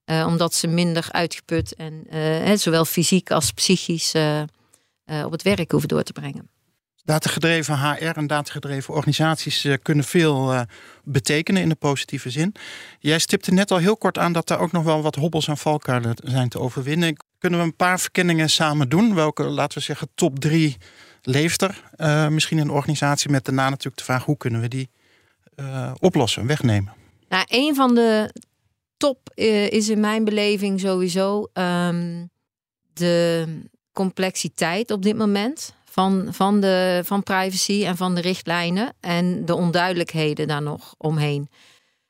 Ja. 0.06 0.26
omdat 0.26 0.54
ze 0.54 0.68
minder 0.68 1.08
uitgeput 1.12 1.76
en 1.76 2.06
hè, 2.10 2.58
zowel 2.58 2.86
fysiek 2.86 3.32
als 3.32 3.52
psychisch 3.52 4.14
op 5.06 5.32
het 5.32 5.42
werk 5.42 5.72
hoeven 5.72 5.90
door 5.90 6.04
te 6.04 6.14
brengen. 6.14 6.50
Datagedreven 7.04 7.80
HR 7.80 8.18
en 8.18 8.28
datagedreven 8.28 8.94
organisaties 8.94 9.66
uh, 9.66 9.74
kunnen 9.82 10.06
veel 10.06 10.54
uh, 10.54 10.62
betekenen 11.04 11.62
in 11.62 11.70
de 11.70 11.76
positieve 11.76 12.30
zin. 12.30 12.56
Jij 13.00 13.20
stipte 13.20 13.54
net 13.54 13.72
al 13.72 13.78
heel 13.78 13.98
kort 13.98 14.18
aan 14.18 14.34
dat 14.34 14.50
er 14.50 14.60
ook 14.60 14.72
nog 14.72 14.84
wel 14.84 15.02
wat 15.02 15.16
hobbels 15.16 15.48
en 15.48 15.58
valkuilen 15.58 16.16
zijn 16.24 16.50
te 16.50 16.60
overwinnen. 16.60 17.16
Kunnen 17.38 17.60
we 17.60 17.66
een 17.66 17.76
paar 17.76 18.00
verkenningen 18.00 18.50
samen 18.50 18.90
doen? 18.90 19.16
Welke, 19.16 19.44
laten 19.44 19.78
we 19.78 19.84
zeggen, 19.84 20.08
top 20.16 20.40
drie 20.40 20.78
leeft 21.22 21.62
er? 21.62 21.84
Uh, 21.98 22.28
misschien 22.28 22.58
een 22.58 22.70
organisatie 22.70 23.30
met 23.30 23.46
daarna 23.46 23.70
natuurlijk 23.70 23.98
de 23.98 24.04
vraag 24.04 24.26
hoe 24.26 24.38
kunnen 24.38 24.62
we 24.62 24.68
die 24.68 24.90
oplossen, 26.00 26.48
wegnemen? 26.48 26.94
Nou, 27.30 27.46
een 27.48 27.76
van 27.76 27.96
de 27.96 28.34
top 28.98 29.30
is 29.70 29.90
in 29.90 30.00
mijn 30.00 30.24
beleving 30.24 30.80
sowieso 30.80 31.48
um, 31.54 32.30
de 32.94 33.46
complexiteit 33.94 34.92
op 34.92 35.04
dit 35.04 35.18
moment 35.18 35.74
van, 35.92 36.28
van, 36.30 36.60
de, 36.60 37.02
van 37.06 37.24
privacy 37.24 37.86
en 37.86 37.98
van 37.98 38.16
de 38.16 38.22
richtlijnen 38.22 38.94
en 39.00 39.46
de 39.46 39.56
onduidelijkheden 39.56 40.48
daar 40.48 40.62
nog 40.62 40.94
omheen. 40.98 41.50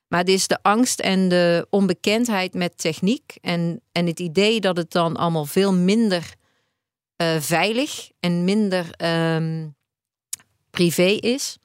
Maar 0.07 0.19
het 0.19 0.30
is 0.30 0.48
de 0.48 0.60
angst 0.62 1.00
en 1.00 1.30
de 1.30 1.68
onbekendheid 1.69 2.54
met 2.54 2.78
techniek 2.78 3.38
en, 3.42 3.81
en 3.92 4.06
het 4.06 4.19
idee 4.19 4.60
dat 4.60 4.78
het 4.78 4.92
dan 4.92 5.16
allemaal 5.16 5.45
veel 5.45 5.74
minder 5.74 6.33
uh, 7.22 7.39
veilig 7.39 8.10
en 8.19 8.44
minder 8.44 8.86
um, 9.36 9.75
privé 10.69 11.18
is 11.19 11.57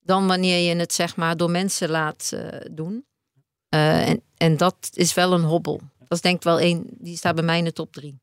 dan 0.00 0.26
wanneer 0.26 0.58
je 0.68 0.76
het 0.76 0.92
zeg 0.92 1.16
maar 1.16 1.36
door 1.36 1.50
mensen 1.50 1.90
laat 1.90 2.30
uh, 2.34 2.48
doen. 2.70 3.04
Uh, 3.74 4.08
en, 4.08 4.22
en 4.36 4.56
dat 4.56 4.90
is 4.92 5.14
wel 5.14 5.32
een 5.32 5.44
hobbel. 5.44 5.80
Dat 5.98 6.18
is 6.18 6.20
denk 6.20 6.36
ik 6.36 6.42
wel 6.42 6.58
één, 6.58 6.86
die 6.90 7.16
staat 7.16 7.34
bij 7.34 7.44
mij 7.44 7.58
in 7.58 7.64
de 7.64 7.72
top 7.72 7.92
drie. 7.92 8.20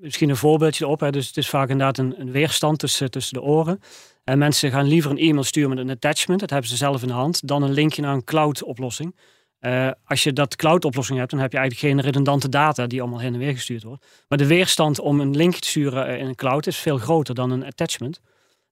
Misschien 0.00 0.28
een 0.28 0.36
voorbeeldje 0.36 0.84
erop. 0.84 1.00
Hè. 1.00 1.10
Dus 1.10 1.26
het 1.26 1.36
is 1.36 1.48
vaak 1.48 1.68
inderdaad 1.68 1.98
een, 1.98 2.30
weerstand 2.30 2.78
tussen, 2.78 3.10
tussen 3.10 3.34
de 3.34 3.42
oren. 3.42 3.80
En 4.24 4.38
mensen 4.38 4.70
gaan 4.70 4.86
liever 4.86 5.10
een 5.10 5.18
e-mail 5.18 5.44
sturen 5.44 5.70
met 5.70 5.78
een 5.78 5.90
attachment, 5.90 6.40
dat 6.40 6.50
hebben 6.50 6.70
ze 6.70 6.76
zelf 6.76 7.02
in 7.02 7.08
de 7.08 7.14
hand, 7.14 7.48
dan 7.48 7.62
een 7.62 7.72
linkje 7.72 8.02
naar 8.02 8.14
een 8.14 8.24
cloud-oplossing. 8.24 9.16
Uh, 9.60 9.90
als 10.04 10.22
je 10.22 10.32
dat 10.32 10.56
cloud-oplossing 10.56 11.18
hebt, 11.18 11.30
dan 11.30 11.40
heb 11.40 11.52
je 11.52 11.58
eigenlijk 11.58 11.88
geen 11.88 12.04
redundante 12.04 12.48
data 12.48 12.86
die 12.86 13.00
allemaal 13.00 13.20
heen 13.20 13.32
en 13.32 13.38
weer 13.38 13.52
gestuurd 13.52 13.82
wordt. 13.82 14.06
Maar 14.28 14.38
de 14.38 14.46
weerstand 14.46 15.00
om 15.00 15.20
een 15.20 15.36
linkje 15.36 15.60
te 15.60 15.68
sturen 15.68 16.06
eh, 16.06 16.18
in 16.18 16.26
een 16.26 16.34
cloud 16.34 16.66
is 16.66 16.76
veel 16.76 16.98
groter 16.98 17.34
dan 17.34 17.50
een 17.50 17.64
attachment. 17.64 18.20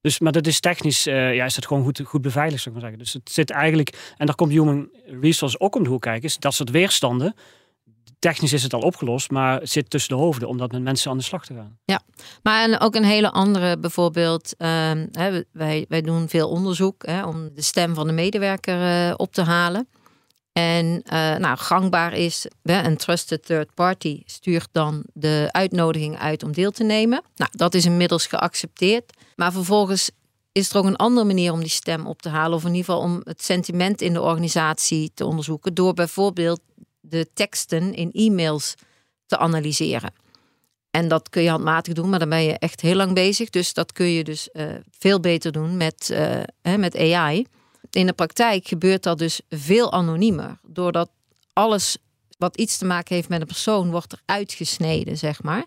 Dus, 0.01 0.19
maar 0.19 0.33
dat 0.33 0.47
is 0.47 0.61
technisch, 0.61 1.07
uh, 1.07 1.35
ja, 1.35 1.45
is 1.45 1.55
dat 1.55 1.67
gewoon 1.67 1.83
goed, 1.83 2.01
goed 2.05 2.23
beveiligd, 2.23 2.63
zou 2.63 2.75
ik 2.75 2.81
maar 2.81 2.91
zeggen. 2.91 3.05
Dus 3.05 3.13
het 3.13 3.31
zit 3.33 3.51
eigenlijk, 3.51 4.15
en 4.17 4.27
daar 4.27 4.35
komt 4.35 4.53
Human 4.53 4.89
Resource 5.21 5.61
ook 5.61 5.75
om 5.75 5.83
de 5.83 5.89
hoek 5.89 6.03
kijken, 6.03 6.25
is 6.25 6.37
dat 6.37 6.55
soort 6.55 6.71
weerstanden 6.71 7.35
technisch 8.19 8.53
is 8.53 8.63
het 8.63 8.75
al 8.75 8.81
opgelost, 8.81 9.31
maar 9.31 9.61
het 9.61 9.71
zit 9.71 9.91
tussen 9.91 10.17
de 10.17 10.23
hoofden 10.23 10.49
om 10.49 10.59
dat 10.59 10.73
met 10.73 10.83
mensen 10.83 11.11
aan 11.11 11.17
de 11.17 11.23
slag 11.23 11.47
te 11.47 11.55
gaan. 11.55 11.79
Ja, 11.85 12.01
maar 12.43 12.81
ook 12.81 12.95
een 12.95 13.05
hele 13.05 13.31
andere 13.31 13.79
bijvoorbeeld. 13.79 14.55
Uh, 14.59 14.91
wij, 15.53 15.85
wij 15.89 16.01
doen 16.01 16.29
veel 16.29 16.49
onderzoek 16.49 17.07
hè, 17.07 17.25
om 17.25 17.51
de 17.55 17.63
stem 17.63 17.95
van 17.95 18.07
de 18.07 18.13
medewerker 18.13 19.09
uh, 19.09 19.15
op 19.17 19.33
te 19.33 19.43
halen. 19.43 19.89
En 20.53 20.87
uh, 20.87 21.37
nou, 21.37 21.59
gangbaar 21.59 22.13
is, 22.13 22.47
een 22.63 22.97
trusted 22.97 23.47
third 23.47 23.75
party 23.75 24.23
stuurt 24.25 24.69
dan 24.73 25.05
de 25.13 25.49
uitnodiging 25.51 26.19
uit 26.19 26.43
om 26.43 26.53
deel 26.53 26.71
te 26.71 26.85
nemen. 26.85 27.23
Nou, 27.35 27.51
dat 27.55 27.75
is 27.75 27.85
inmiddels 27.85 28.27
geaccepteerd. 28.27 29.13
Maar 29.35 29.53
vervolgens 29.53 30.11
is 30.53 30.71
er 30.71 30.77
ook 30.77 30.85
een 30.85 30.97
andere 30.97 31.27
manier 31.27 31.53
om 31.53 31.61
die 31.61 31.69
stem 31.69 32.07
op 32.07 32.23
te 32.23 32.29
halen. 32.29 32.57
Of 32.57 32.65
in 32.65 32.75
ieder 32.75 32.85
geval 32.85 33.01
om 33.01 33.21
het 33.25 33.43
sentiment 33.43 34.01
in 34.01 34.13
de 34.13 34.23
organisatie 34.23 35.11
te 35.15 35.27
onderzoeken. 35.27 35.75
Door 35.75 35.95
bijvoorbeeld 35.95 36.61
de 37.09 37.29
teksten 37.35 37.95
in 37.95 38.13
e-mails 38.13 38.75
te 39.27 39.39
analyseren. 39.39 40.13
En 40.91 41.09
dat 41.09 41.29
kun 41.29 41.43
je 41.43 41.51
handmatig 41.51 41.95
doen, 41.95 42.09
maar 42.09 42.19
dan 42.19 42.29
ben 42.29 42.43
je 42.43 42.59
echt 42.59 42.81
heel 42.81 42.95
lang 42.95 43.13
bezig. 43.13 43.51
Dus 43.51 43.73
dat 43.73 43.93
kun 43.93 44.07
je 44.07 44.25
dus 44.25 44.49
uh, 44.53 44.75
veel 44.99 45.21
beter 45.21 45.53
doen 45.53 45.77
met, 45.77 46.09
uh, 46.13 46.43
hè, 46.63 46.79
met 46.79 46.97
AI. 46.97 47.47
In 47.91 48.07
de 48.07 48.13
praktijk 48.13 48.69
gebeurt 48.69 49.03
dat 49.03 49.19
dus 49.19 49.41
veel 49.49 49.93
anoniemer. 49.93 50.59
Doordat 50.63 51.11
alles 51.53 51.97
wat 52.39 52.57
iets 52.57 52.79
te 52.79 52.85
maken 52.85 53.15
heeft 53.15 53.29
met 53.29 53.41
een 53.41 53.47
persoon 53.47 53.91
wordt 53.91 54.13
er 54.13 54.21
uitgesneden, 54.25 55.19
zeg 55.19 55.43
maar. 55.43 55.65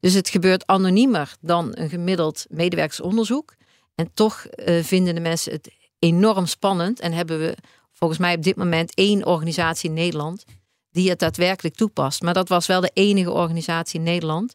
Dus 0.00 0.14
het 0.14 0.28
gebeurt 0.28 0.66
anoniemer 0.66 1.36
dan 1.40 1.70
een 1.74 1.88
gemiddeld 1.88 2.46
medewerkersonderzoek. 2.48 3.54
En 3.94 4.10
toch 4.14 4.46
uh, 4.56 4.82
vinden 4.82 5.14
de 5.14 5.20
mensen 5.20 5.52
het 5.52 5.70
enorm 5.98 6.46
spannend 6.46 7.00
en 7.00 7.12
hebben 7.12 7.38
we 7.38 7.56
volgens 7.92 8.18
mij 8.18 8.34
op 8.34 8.42
dit 8.42 8.56
moment 8.56 8.94
één 8.94 9.26
organisatie 9.26 9.88
in 9.88 9.94
Nederland 9.94 10.44
die 10.98 11.10
het 11.10 11.18
daadwerkelijk 11.18 11.74
toepast. 11.74 12.22
Maar 12.22 12.34
dat 12.34 12.48
was 12.48 12.66
wel 12.66 12.80
de 12.80 12.90
enige 12.94 13.30
organisatie 13.30 13.98
in 13.98 14.04
Nederland 14.04 14.54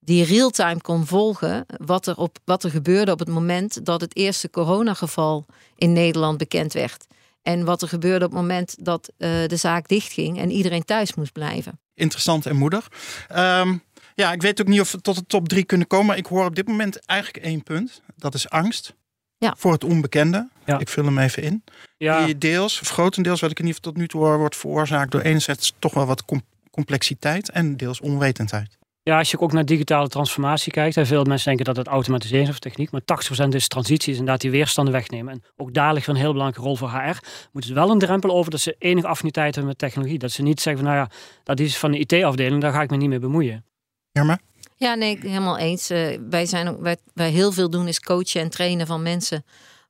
die 0.00 0.24
real-time 0.24 0.80
kon 0.80 1.06
volgen 1.06 1.66
wat 1.84 2.06
er, 2.06 2.16
op, 2.16 2.38
wat 2.44 2.64
er 2.64 2.70
gebeurde 2.70 3.12
op 3.12 3.18
het 3.18 3.28
moment 3.28 3.84
dat 3.84 4.00
het 4.00 4.16
eerste 4.16 4.50
coronageval 4.50 5.46
in 5.76 5.92
Nederland 5.92 6.38
bekend 6.38 6.72
werd. 6.72 7.06
En 7.42 7.64
wat 7.64 7.82
er 7.82 7.88
gebeurde 7.88 8.24
op 8.24 8.30
het 8.30 8.40
moment 8.40 8.76
dat 8.78 9.12
uh, 9.18 9.28
de 9.46 9.56
zaak 9.56 9.88
dichtging 9.88 10.38
en 10.38 10.50
iedereen 10.50 10.84
thuis 10.84 11.14
moest 11.14 11.32
blijven. 11.32 11.80
Interessant 11.94 12.46
en 12.46 12.56
moedig. 12.56 12.88
Um, 13.36 13.82
ja, 14.14 14.32
ik 14.32 14.42
weet 14.42 14.60
ook 14.60 14.66
niet 14.66 14.80
of 14.80 14.92
we 14.92 15.00
tot 15.00 15.16
de 15.16 15.26
top 15.26 15.48
drie 15.48 15.64
kunnen 15.64 15.86
komen. 15.86 16.06
Maar 16.06 16.16
ik 16.16 16.26
hoor 16.26 16.44
op 16.44 16.56
dit 16.56 16.68
moment 16.68 17.06
eigenlijk 17.06 17.44
één 17.44 17.62
punt. 17.62 18.02
Dat 18.16 18.34
is 18.34 18.48
angst. 18.48 18.94
Ja. 19.38 19.54
Voor 19.58 19.72
het 19.72 19.84
onbekende. 19.84 20.48
Ja. 20.66 20.78
Ik 20.78 20.88
vul 20.88 21.04
hem 21.04 21.18
even 21.18 21.42
in. 21.42 21.64
Ja. 21.96 22.24
Die 22.24 22.38
deels, 22.38 22.80
of 22.80 22.88
grotendeels, 22.88 23.40
wat 23.40 23.50
ik 23.50 23.58
in 23.58 23.66
ieder 23.66 23.78
geval 23.78 23.92
tot 23.92 24.02
nu 24.02 24.08
toe 24.08 24.20
hoor, 24.20 24.38
wordt 24.38 24.56
veroorzaakt 24.56 25.10
door 25.10 25.20
enerzijds 25.20 25.74
toch 25.78 25.94
wel 25.94 26.06
wat 26.06 26.24
complexiteit 26.70 27.50
en 27.50 27.76
deels 27.76 28.00
onwetendheid. 28.00 28.78
Ja, 29.02 29.18
als 29.18 29.30
je 29.30 29.40
ook 29.40 29.52
naar 29.52 29.64
digitale 29.64 30.08
transformatie 30.08 30.72
kijkt, 30.72 30.96
en 30.96 31.06
veel 31.06 31.24
mensen 31.24 31.46
denken 31.46 31.64
dat 31.64 31.76
het 31.76 31.86
automatisering 31.86 32.48
is 32.48 32.54
of 32.54 32.58
techniek, 32.58 32.90
maar 32.90 33.00
80% 33.44 33.48
is 33.48 33.68
transitie, 33.68 34.12
is 34.12 34.18
inderdaad 34.18 34.40
die 34.40 34.50
weerstanden 34.50 34.94
wegnemen. 34.94 35.32
En 35.32 35.42
ook 35.56 35.74
daar 35.74 35.94
ligt 35.94 36.06
een 36.06 36.14
heel 36.14 36.32
belangrijke 36.32 36.66
rol 36.66 36.76
voor 36.76 36.90
HR. 36.90 37.18
Moeten 37.52 37.70
ze 37.70 37.74
wel 37.74 37.90
een 37.90 37.98
drempel 37.98 38.30
over 38.30 38.50
dat 38.50 38.60
ze 38.60 38.76
enige 38.78 39.06
affiniteit 39.06 39.54
hebben 39.54 39.66
met 39.66 39.78
technologie. 39.78 40.18
Dat 40.18 40.30
ze 40.30 40.42
niet 40.42 40.60
zeggen 40.60 40.84
van, 40.84 40.92
nou 40.92 41.04
ja, 41.04 41.16
dat 41.42 41.60
is 41.60 41.78
van 41.78 41.90
de 41.90 41.98
IT-afdeling, 41.98 42.60
daar 42.60 42.72
ga 42.72 42.82
ik 42.82 42.90
me 42.90 42.96
niet 42.96 43.08
mee 43.08 43.18
bemoeien. 43.18 43.64
Irma? 44.12 44.38
Ja, 44.76 44.94
nee, 44.94 45.18
helemaal 45.20 45.58
eens. 45.58 45.90
Uh, 45.90 46.18
wij, 46.30 46.46
zijn 46.46 46.68
ook, 46.68 46.80
wij, 46.80 46.96
wij 47.14 47.30
heel 47.30 47.52
veel 47.52 47.70
doen 47.70 47.88
is 47.88 48.00
coachen 48.00 48.40
en 48.40 48.50
trainen 48.50 48.86
van 48.86 49.02
mensen 49.02 49.44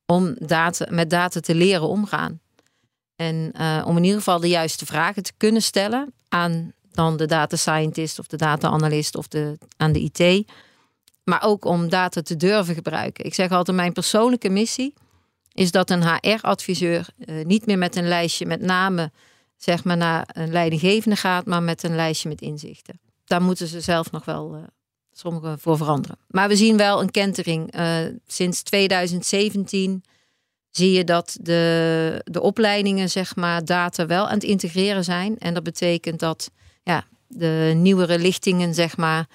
om 0.06 0.34
data, 0.38 0.86
met 0.90 1.10
data 1.10 1.40
te 1.40 1.54
leren 1.54 1.88
omgaan. 1.88 2.40
En 3.16 3.52
uh, 3.60 3.84
om 3.86 3.96
in 3.96 4.02
ieder 4.02 4.18
geval 4.18 4.40
de 4.40 4.48
juiste 4.48 4.86
vragen 4.86 5.22
te 5.22 5.32
kunnen 5.36 5.62
stellen 5.62 6.14
aan 6.28 6.72
dan 6.92 7.16
de 7.16 7.26
data 7.26 7.56
scientist 7.56 8.18
of 8.18 8.26
de 8.26 8.36
data 8.36 8.68
analyst 8.68 9.16
of 9.16 9.28
de, 9.28 9.58
aan 9.76 9.92
de 9.92 10.00
IT. 10.00 10.50
Maar 11.24 11.42
ook 11.42 11.64
om 11.64 11.88
data 11.88 12.22
te 12.22 12.36
durven 12.36 12.74
gebruiken. 12.74 13.24
Ik 13.24 13.34
zeg 13.34 13.50
altijd, 13.50 13.76
mijn 13.76 13.92
persoonlijke 13.92 14.48
missie 14.48 14.94
is 15.52 15.70
dat 15.70 15.90
een 15.90 16.02
HR-adviseur 16.02 17.08
uh, 17.18 17.44
niet 17.44 17.66
meer 17.66 17.78
met 17.78 17.96
een 17.96 18.08
lijstje 18.08 18.46
met 18.46 18.60
namen 18.60 19.12
zeg 19.56 19.84
maar, 19.84 19.96
naar 19.96 20.28
een 20.32 20.52
leidinggevende 20.52 21.16
gaat, 21.16 21.46
maar 21.46 21.62
met 21.62 21.82
een 21.82 21.94
lijstje 21.94 22.28
met 22.28 22.40
inzichten 22.40 23.00
daar 23.24 23.42
moeten 23.42 23.66
ze 23.66 23.80
zelf 23.80 24.10
nog 24.10 24.24
wel 24.24 24.56
uh, 24.56 24.62
sommige 25.18 25.56
voor 25.58 25.76
veranderen. 25.76 26.18
Maar 26.28 26.48
we 26.48 26.56
zien 26.56 26.76
wel 26.76 27.00
een 27.00 27.10
kentering. 27.10 27.78
Uh, 27.78 27.96
sinds 28.26 28.62
2017 28.62 30.04
zie 30.70 30.92
je 30.92 31.04
dat 31.04 31.36
de, 31.40 32.20
de 32.24 32.40
opleidingen, 32.40 33.10
zeg 33.10 33.36
maar, 33.36 33.64
data 33.64 34.06
wel 34.06 34.26
aan 34.26 34.34
het 34.34 34.44
integreren 34.44 35.04
zijn. 35.04 35.38
En 35.38 35.54
dat 35.54 35.62
betekent 35.62 36.20
dat 36.20 36.50
ja, 36.82 37.04
de 37.26 37.72
nieuwere 37.76 38.18
lichtingen, 38.18 38.74
zeg 38.74 38.96
maar, 38.96 39.26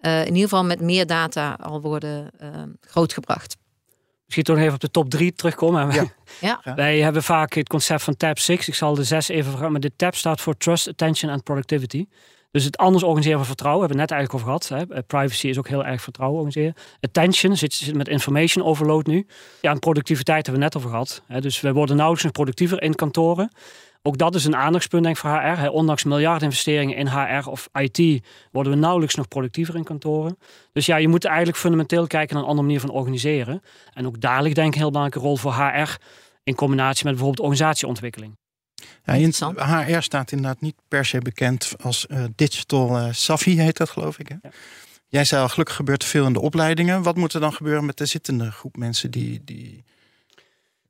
uh, 0.00 0.20
in 0.20 0.26
ieder 0.26 0.48
geval 0.48 0.64
met 0.64 0.80
meer 0.80 1.06
data 1.06 1.58
al 1.60 1.80
worden 1.80 2.30
grootgebracht. 2.80 3.56
Misschien 4.28 4.54
toch 4.54 4.58
even 4.58 4.74
op 4.74 4.80
de 4.80 4.90
top 4.90 5.10
3 5.10 5.32
terugkomen. 5.32 5.92
Ja. 6.40 6.60
ja. 6.64 6.74
Wij 6.74 6.98
hebben 6.98 7.22
vaak 7.22 7.54
het 7.54 7.68
concept 7.68 8.02
van 8.02 8.16
tab 8.16 8.38
6. 8.38 8.68
Ik 8.68 8.74
zal 8.74 8.94
de 8.94 9.04
6 9.04 9.28
even 9.28 9.50
vergaan. 9.50 9.72
Maar 9.72 9.80
de 9.80 9.92
tab 9.96 10.14
staat 10.14 10.40
voor 10.40 10.56
Trust, 10.56 10.88
Attention 10.88 11.32
and 11.32 11.42
Productivity. 11.42 12.06
Dus 12.50 12.64
het 12.64 12.76
anders 12.76 13.04
organiseren 13.04 13.38
van 13.38 13.46
vertrouwen 13.46 13.86
hebben 13.86 13.96
we 13.96 14.02
net 14.08 14.12
eigenlijk 14.12 14.44
over 14.44 14.58
gehad. 14.58 14.88
Hè. 14.88 14.94
Eh, 14.94 15.02
privacy 15.06 15.48
is 15.48 15.58
ook 15.58 15.68
heel 15.68 15.84
erg 15.84 16.02
vertrouwen 16.02 16.38
organiseren. 16.38 16.74
Attention 17.00 17.56
zit, 17.56 17.72
zit 17.72 17.94
met 17.94 18.08
information 18.08 18.64
overload 18.64 19.06
nu. 19.06 19.26
Ja, 19.60 19.70
en 19.70 19.78
productiviteit 19.78 20.46
hebben 20.46 20.54
we 20.54 20.68
net 20.68 20.76
over 20.76 20.90
gehad. 20.90 21.22
Hè. 21.26 21.40
Dus 21.40 21.60
we 21.60 21.72
worden 21.72 21.94
nauwelijks 21.94 22.24
nog 22.24 22.32
productiever 22.32 22.82
in 22.82 22.94
kantoren. 22.94 23.50
Ook 24.02 24.18
dat 24.18 24.34
is 24.34 24.44
een 24.44 24.56
aandachtspunt 24.56 25.04
denk 25.04 25.16
ik 25.16 25.22
voor 25.22 25.30
HR. 25.30 25.60
Hè. 25.60 25.68
Ondanks 25.68 26.04
miljardinvesteringen 26.04 26.96
in 26.96 27.08
HR 27.08 27.48
of 27.48 27.68
IT 27.72 28.24
worden 28.52 28.72
we 28.72 28.78
nauwelijks 28.78 29.14
nog 29.14 29.28
productiever 29.28 29.74
in 29.74 29.84
kantoren. 29.84 30.38
Dus 30.72 30.86
ja, 30.86 30.96
je 30.96 31.08
moet 31.08 31.24
eigenlijk 31.24 31.58
fundamenteel 31.58 32.06
kijken 32.06 32.34
naar 32.34 32.42
een 32.42 32.48
andere 32.48 32.66
manier 32.66 32.80
van 32.80 32.90
organiseren. 32.90 33.62
En 33.92 34.06
ook 34.06 34.20
daar 34.20 34.42
ligt 34.42 34.54
denk 34.54 34.68
ik 34.68 34.74
een 34.74 34.80
heel 34.80 34.90
belangrijke 34.90 35.26
rol 35.26 35.36
voor 35.36 35.52
HR 35.54 35.96
in 36.44 36.54
combinatie 36.54 37.04
met 37.04 37.12
bijvoorbeeld 37.12 37.40
organisatieontwikkeling. 37.40 38.36
Ja, 39.04 39.12
in 39.12 39.32
HR 39.56 40.00
staat 40.00 40.32
inderdaad 40.32 40.60
niet 40.60 40.74
per 40.88 41.04
se 41.04 41.18
bekend 41.18 41.74
als 41.82 42.06
uh, 42.08 42.24
digital 42.36 42.98
uh, 42.98 43.08
savvy, 43.10 43.56
heet 43.56 43.76
dat 43.76 43.90
geloof 43.90 44.18
ik. 44.18 44.28
Hè? 44.28 44.48
Jij 45.08 45.24
zei 45.24 45.42
al, 45.42 45.48
gelukkig 45.48 45.74
gebeurt 45.76 46.02
er 46.02 46.08
veel 46.08 46.26
in 46.26 46.32
de 46.32 46.40
opleidingen. 46.40 47.02
Wat 47.02 47.16
moet 47.16 47.32
er 47.32 47.40
dan 47.40 47.52
gebeuren 47.52 47.86
met 47.86 47.96
de 47.96 48.06
zittende 48.06 48.50
groep 48.50 48.76
mensen 48.76 49.10
die... 49.10 49.40
die... 49.44 49.84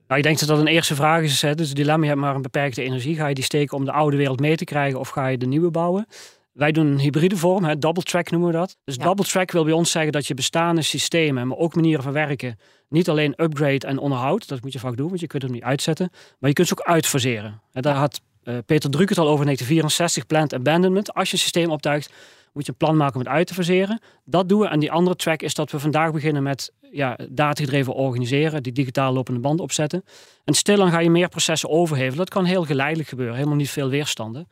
Nou, 0.07 0.21
ik 0.21 0.27
denk 0.27 0.39
dat 0.39 0.49
dat 0.49 0.59
een 0.59 0.67
eerste 0.67 0.95
vraag 0.95 1.23
is. 1.23 1.43
Hè? 1.43 1.55
Dus 1.55 1.69
het 1.69 1.77
dilemma, 1.77 2.03
je 2.03 2.09
hebt 2.09 2.21
maar 2.21 2.35
een 2.35 2.43
beperkte 2.43 2.83
energie. 2.83 3.17
Ga 3.17 3.27
je 3.27 3.35
die 3.35 3.45
steken 3.45 3.77
om 3.77 3.85
de 3.85 3.93
oude 3.93 4.17
wereld 4.17 4.41
mee 4.41 4.57
te 4.57 4.65
krijgen 4.65 4.99
of 4.99 5.09
ga 5.09 5.27
je 5.27 5.39
de 5.39 5.47
nieuwe 5.47 5.71
bouwen? 5.71 6.07
Wij 6.53 6.73
doen 6.73 6.87
een 6.87 6.99
hybride 6.99 7.37
vorm, 7.37 7.65
hè, 7.65 7.79
double 7.79 8.03
track 8.03 8.31
noemen 8.31 8.51
we 8.51 8.57
dat. 8.57 8.77
Dus 8.85 8.97
double 8.97 9.25
track 9.25 9.51
wil 9.51 9.65
bij 9.65 9.73
ons 9.73 9.91
zeggen 9.91 10.13
dat 10.13 10.27
je 10.27 10.35
bestaande 10.35 10.83
systemen, 10.83 11.49
maar 11.49 11.57
ook 11.57 11.75
manieren 11.75 12.03
van 12.03 12.13
werken, 12.13 12.59
niet 12.89 13.09
alleen 13.09 13.35
upgrade 13.37 13.87
en 13.87 13.99
onderhoud, 13.99 14.49
dat 14.49 14.63
moet 14.63 14.73
je 14.73 14.79
vaak 14.79 14.97
doen, 14.97 15.09
want 15.09 15.21
je 15.21 15.27
kunt 15.27 15.43
het 15.43 15.53
niet 15.53 15.63
uitzetten, 15.63 16.09
maar 16.39 16.49
je 16.49 16.57
kunt 16.57 16.69
ze 16.69 16.79
ook 16.79 16.87
uitfaseren. 16.87 17.63
En 17.73 17.83
daar 17.83 17.95
had 17.95 18.21
uh, 18.45 18.59
Peter 18.67 18.91
Druk 18.91 19.09
het 19.09 19.19
al 19.19 19.29
over 19.29 19.45
1964, 19.45 20.27
plant 20.27 20.55
abandonment. 20.55 21.15
Als 21.15 21.29
je 21.29 21.35
een 21.35 21.43
systeem 21.43 21.71
optuigt, 21.71 22.13
moet 22.53 22.67
je 22.67 22.73
een 22.73 22.79
plan 22.79 22.97
maken 22.97 23.15
om 23.15 23.21
het 23.21 23.31
uit 23.31 23.47
te 23.47 23.55
faseren. 23.55 24.01
Dat 24.25 24.49
doen 24.49 24.61
we. 24.61 24.67
En 24.67 24.81
die 24.81 24.93
andere 24.93 25.17
track 25.17 25.43
is 25.43 25.55
dat 25.55 25.71
we 25.71 25.79
vandaag 25.79 26.13
beginnen 26.13 26.43
met 26.43 26.73
ja, 26.91 27.19
datagedreven 27.31 27.95
organiseren, 27.95 28.63
die 28.63 28.73
digitaal 28.73 29.13
lopende 29.13 29.41
band 29.41 29.61
opzetten. 29.61 30.05
En 30.45 30.55
stilaan 30.55 30.91
ga 30.91 30.99
je 30.99 31.11
meer 31.11 31.29
processen 31.29 31.69
overhevelen. 31.69 32.17
Dat 32.17 32.31
kan 32.31 32.45
heel 32.45 32.65
geleidelijk 32.65 33.09
gebeuren, 33.09 33.35
helemaal 33.37 33.57
niet 33.57 33.71
veel 33.71 33.89
weerstanden 33.89 34.49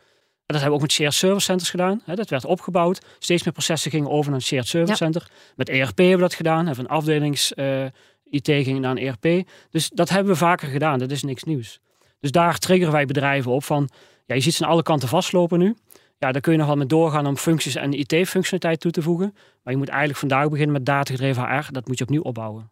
dat 0.47 0.61
hebben 0.61 0.69
we 0.69 0.75
ook 0.75 0.81
met 0.81 0.93
shared 0.93 1.15
service 1.15 1.45
centers 1.45 1.71
gedaan. 1.71 2.03
Dat 2.05 2.29
werd 2.29 2.45
opgebouwd. 2.45 3.01
Steeds 3.19 3.45
meer 3.45 3.53
processen 3.53 3.91
gingen 3.91 4.11
over 4.11 4.31
naar 4.31 4.41
een 4.41 4.47
shared 4.47 4.67
service 4.67 4.97
center. 4.97 5.31
Met 5.57 5.69
ERP 5.69 5.99
hebben 5.99 6.17
we 6.17 6.23
dat 6.23 6.35
gedaan. 6.35 6.67
Hebben 6.67 6.85
een 6.85 6.91
afdelings 6.91 7.55
eh, 7.55 7.85
IT 8.31 8.47
ging 8.47 8.81
naar 8.81 8.91
een 8.91 9.17
ERP. 9.23 9.49
Dus 9.71 9.89
dat 9.89 10.09
hebben 10.09 10.33
we 10.33 10.39
vaker 10.39 10.69
gedaan. 10.69 10.99
Dat 10.99 11.11
is 11.11 11.23
niks 11.23 11.43
nieuws. 11.43 11.81
Dus 12.21 12.31
daar 12.31 12.59
triggeren 12.59 12.93
wij 12.93 13.07
bedrijven 13.07 13.51
op 13.51 13.65
van, 13.65 13.89
ja, 14.27 14.35
je 14.35 14.41
ziet 14.41 14.55
ze 14.55 14.65
aan 14.65 14.71
alle 14.71 14.83
kanten 14.83 15.09
vastlopen 15.09 15.59
nu. 15.59 15.77
Ja, 16.19 16.33
daar 16.33 16.41
kun 16.41 16.53
je 16.53 16.59
nog 16.59 16.67
wel 16.67 16.77
met 16.77 16.89
doorgaan 16.89 17.27
om 17.27 17.37
functies 17.37 17.75
en 17.75 17.93
IT-functionaliteit 17.93 18.81
toe 18.81 18.91
te 18.91 19.03
voegen. 19.03 19.33
Maar 19.63 19.73
je 19.73 19.79
moet 19.79 19.89
eigenlijk 19.89 20.19
vandaag 20.19 20.49
beginnen 20.49 20.73
met 20.73 20.87
datagedreven 20.87 21.43
HR. 21.43 21.73
Dat 21.73 21.87
moet 21.87 21.99
je 21.99 22.05
opnieuw 22.05 22.23
opbouwen. 22.23 22.71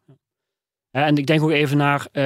En 0.90 1.16
ik 1.16 1.26
denk 1.26 1.42
ook 1.42 1.50
even 1.50 1.76
naar, 1.76 2.06
uh, 2.12 2.22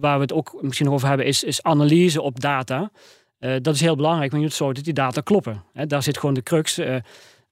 waar 0.00 0.16
we 0.16 0.22
het 0.22 0.32
ook 0.32 0.58
misschien 0.60 0.86
nog 0.86 0.94
over 0.94 1.08
hebben, 1.08 1.26
is, 1.26 1.44
is 1.44 1.62
analyse 1.62 2.22
op 2.22 2.40
data. 2.40 2.90
Uh, 3.38 3.54
dat 3.62 3.74
is 3.74 3.80
heel 3.80 3.96
belangrijk, 3.96 4.30
want 4.30 4.42
je 4.42 4.48
moet 4.48 4.56
zorgen 4.56 4.76
dat 4.76 4.84
die 4.84 4.94
data 4.94 5.20
kloppen. 5.20 5.64
Daar 5.72 6.02
zit 6.02 6.18
gewoon 6.18 6.34
de 6.34 6.42
crux. 6.42 6.78
Uh, 6.78 6.96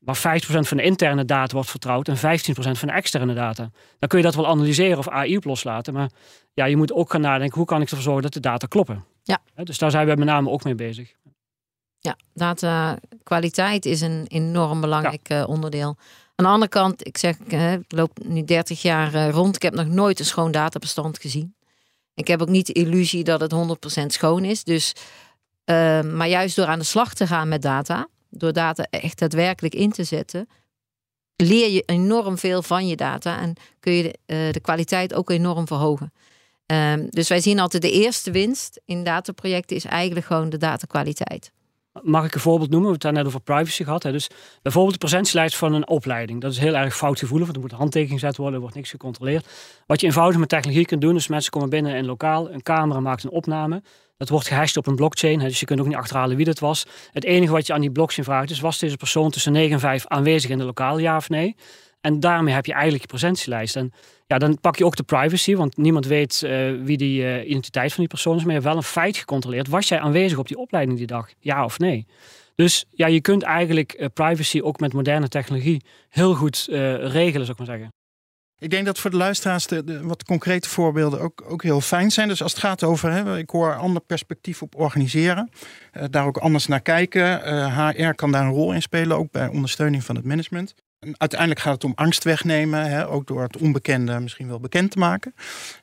waar 0.05 0.17
50% 0.17 0.21
van 0.45 0.77
de 0.77 0.83
interne 0.83 1.25
data 1.25 1.55
wordt 1.55 1.71
vertrouwd 1.71 2.09
en 2.09 2.17
15% 2.17 2.21
van 2.55 2.89
de 2.89 2.95
externe 2.95 3.35
data. 3.35 3.71
Dan 3.99 4.09
kun 4.09 4.19
je 4.19 4.25
dat 4.25 4.35
wel 4.35 4.47
analyseren 4.47 4.99
of 4.99 5.09
AI 5.09 5.37
op 5.37 5.45
loslaten. 5.45 5.95
Maar 5.95 6.11
ja, 6.55 6.65
je 6.65 6.77
moet 6.77 6.93
ook 6.93 7.11
gaan 7.11 7.21
nadenken, 7.21 7.57
hoe 7.59 7.67
kan 7.67 7.81
ik 7.81 7.89
ervoor 7.89 8.03
zorgen 8.03 8.23
dat 8.23 8.33
de 8.33 8.41
data 8.41 8.67
kloppen? 8.67 9.05
Ja. 9.23 9.39
Dus 9.55 9.79
daar 9.79 9.91
zijn 9.91 10.07
we 10.07 10.15
met 10.15 10.27
name 10.27 10.51
ook 10.51 10.65
mee 10.65 10.75
bezig. 10.75 11.13
Ja, 11.99 12.17
data 12.35 12.99
kwaliteit 13.23 13.85
is 13.85 14.01
een 14.01 14.25
enorm 14.29 14.81
belangrijk 14.81 15.29
ja. 15.29 15.41
Eh, 15.41 15.49
onderdeel. 15.49 15.97
Aan 16.35 16.45
de 16.45 16.53
andere 16.53 16.71
kant, 16.71 17.07
ik 17.07 17.19
zeg, 17.19 17.39
ik 17.39 17.93
loop 17.93 18.19
nu 18.25 18.45
30 18.45 18.83
jaar 18.83 19.31
rond. 19.31 19.57
Ik 19.57 19.63
heb 19.63 19.75
nog 19.75 19.87
nooit 19.87 20.19
een 20.19 20.25
schoon 20.25 20.51
databestand 20.51 21.19
gezien. 21.19 21.55
Ik 22.15 22.27
heb 22.27 22.41
ook 22.41 22.49
niet 22.49 22.67
de 22.67 22.73
illusie 22.73 23.25
dat 23.25 23.41
het 23.41 23.53
100% 24.03 24.07
schoon 24.07 24.45
is. 24.45 24.65
Dus 24.65 24.95
maar 26.03 26.29
juist 26.29 26.57
door 26.57 26.67
aan 26.67 26.79
de 26.79 26.85
slag 26.85 27.15
te 27.15 27.27
gaan 27.27 27.49
met 27.49 27.63
data, 27.63 28.09
door 28.35 28.53
data 28.53 28.87
echt 28.91 29.19
daadwerkelijk 29.19 29.75
in 29.75 29.91
te 29.91 30.05
zetten, 30.05 30.49
leer 31.37 31.71
je 31.71 31.83
enorm 31.87 32.39
veel 32.39 32.63
van 32.63 32.87
je 32.87 32.97
data 32.97 33.41
en 33.41 33.55
kun 33.81 33.93
je 33.93 34.03
de, 34.03 34.35
uh, 34.35 34.53
de 34.53 34.61
kwaliteit 34.61 35.15
ook 35.15 35.31
enorm 35.31 35.67
verhogen. 35.67 36.13
Um, 36.67 37.11
dus 37.11 37.29
wij 37.29 37.41
zien 37.41 37.59
altijd 37.59 37.83
de 37.83 37.91
eerste 37.91 38.31
winst 38.31 38.81
in 38.85 39.05
dataprojecten 39.05 39.77
is 39.77 39.85
eigenlijk 39.85 40.27
gewoon 40.27 40.51
de 40.51 40.57
datakwaliteit. 40.59 41.53
Mag 42.01 42.25
ik 42.25 42.35
een 42.35 42.41
voorbeeld 42.41 42.71
noemen? 42.71 42.91
We 42.91 42.97
hebben 42.99 43.09
het 43.09 43.27
net 43.27 43.35
over 43.35 43.55
privacy 43.55 43.85
gehad. 43.85 44.03
Hè. 44.03 44.13
Dus 44.13 44.29
bijvoorbeeld 44.63 45.01
de 45.01 45.07
presentielijst 45.07 45.57
van 45.57 45.73
een 45.73 45.89
opleiding. 45.89 46.41
Dat 46.41 46.53
is 46.53 46.59
heel 46.59 46.77
erg 46.77 46.97
foutgevoelig, 46.97 47.45
want 47.45 47.57
er 47.57 47.63
moet 47.63 47.73
een 47.73 47.79
handtekening 47.79 48.21
gezet 48.21 48.37
worden, 48.37 48.55
er 48.55 48.61
wordt 48.61 48.77
niks 48.77 48.91
gecontroleerd. 48.91 49.47
Wat 49.87 50.01
je 50.01 50.07
eenvoudig 50.07 50.39
met 50.39 50.49
technologie 50.49 50.87
kunt 50.87 51.01
doen, 51.01 51.17
is 51.17 51.29
mensen 51.29 51.51
komen 51.51 51.69
binnen 51.69 51.95
in 51.95 52.05
lokaal, 52.05 52.51
een 52.51 52.63
camera 52.63 53.01
maakt 53.01 53.25
een 53.25 53.31
opname. 53.31 53.83
Dat 54.17 54.29
wordt 54.29 54.47
gehashed 54.47 54.77
op 54.77 54.87
een 54.87 54.97
blockchain, 54.97 55.39
dus 55.39 55.61
je 55.61 55.67
kunt 55.67 55.81
ook 55.81 55.87
niet 55.87 55.97
achterhalen 55.97 56.37
wie 56.37 56.45
dat 56.45 56.59
was. 56.59 56.87
Het 57.13 57.25
enige 57.25 57.53
wat 57.53 57.67
je 57.67 57.73
aan 57.73 57.81
die 57.81 57.91
blockchain 57.91 58.25
vraagt 58.25 58.51
is, 58.51 58.61
was 58.61 58.79
deze 58.79 58.97
persoon 58.97 59.31
tussen 59.31 59.53
9 59.53 59.73
en 59.73 59.81
5 59.81 60.07
aanwezig 60.07 60.51
in 60.51 60.59
de 60.59 60.65
lokaal, 60.65 60.99
ja 60.99 61.17
of 61.17 61.29
nee? 61.29 61.57
En 62.03 62.21
daarmee 62.21 62.55
heb 62.55 62.67
je 62.67 62.73
eigenlijk 62.73 63.03
je 63.03 63.09
presentielijst. 63.09 63.77
En 63.77 63.93
ja, 64.27 64.39
dan 64.39 64.61
pak 64.61 64.77
je 64.77 64.85
ook 64.85 64.97
de 64.97 65.03
privacy, 65.03 65.55
want 65.55 65.77
niemand 65.77 66.07
weet 66.07 66.43
uh, 66.45 66.83
wie 66.83 66.97
die 66.97 67.23
uh, 67.23 67.49
identiteit 67.49 67.91
van 67.91 67.99
die 67.99 68.09
persoon 68.09 68.37
is. 68.37 68.41
Maar 68.41 68.55
je 68.55 68.61
hebt 68.61 68.67
wel 68.67 68.77
een 68.77 68.83
feit 68.83 69.17
gecontroleerd. 69.17 69.69
Was 69.69 69.89
jij 69.89 70.01
aanwezig 70.01 70.39
op 70.39 70.49
die 70.49 70.59
opleiding 70.59 70.99
die 70.99 71.07
dag? 71.07 71.29
Ja 71.39 71.65
of 71.65 71.79
nee? 71.79 72.07
Dus 72.55 72.87
ja, 72.91 73.07
je 73.07 73.21
kunt 73.21 73.43
eigenlijk 73.43 73.97
uh, 73.99 74.07
privacy 74.15 74.61
ook 74.61 74.81
met 74.81 74.93
moderne 74.93 75.29
technologie 75.29 75.85
heel 76.09 76.35
goed 76.35 76.67
regelen, 76.69 77.47
zou 77.47 77.51
ik 77.51 77.59
maar 77.59 77.67
zeggen. 77.67 77.93
Ik 78.59 78.71
denk 78.71 78.87
dat 78.87 78.99
voor 78.99 79.11
de 79.11 79.17
luisteraars 79.17 79.67
de, 79.67 80.01
wat 80.03 80.25
concrete 80.25 80.69
voorbeelden 80.69 81.21
ook, 81.21 81.45
ook 81.49 81.63
heel 81.63 81.81
fijn 81.81 82.11
zijn. 82.11 82.29
Dus 82.29 82.43
als 82.43 82.53
het 82.53 82.61
gaat 82.61 82.83
over, 82.83 83.11
hè, 83.11 83.39
ik 83.39 83.51
hoor 83.51 83.77
ander 83.77 84.03
perspectief 84.03 84.63
op 84.63 84.75
organiseren, 84.75 85.51
daar 86.11 86.27
ook 86.27 86.37
anders 86.37 86.67
naar 86.67 86.81
kijken. 86.81 87.41
HR 87.77 88.15
kan 88.15 88.33
daar 88.33 88.45
een 88.45 88.53
rol 88.53 88.73
in 88.73 88.83
spelen, 88.83 89.17
ook 89.17 89.31
bij 89.31 89.49
ondersteuning 89.49 90.05
van 90.05 90.17
het 90.17 90.25
management. 90.25 90.75
Uiteindelijk 91.17 91.61
gaat 91.61 91.75
het 91.75 91.85
om 91.85 91.93
angst 91.95 92.25
wegnemen, 92.25 92.91
hè, 92.91 93.09
ook 93.09 93.27
door 93.27 93.43
het 93.43 93.57
onbekende 93.57 94.21
misschien 94.21 94.49
wel 94.49 94.61
bekend 94.61 94.91
te 94.91 94.99
maken. 94.99 95.35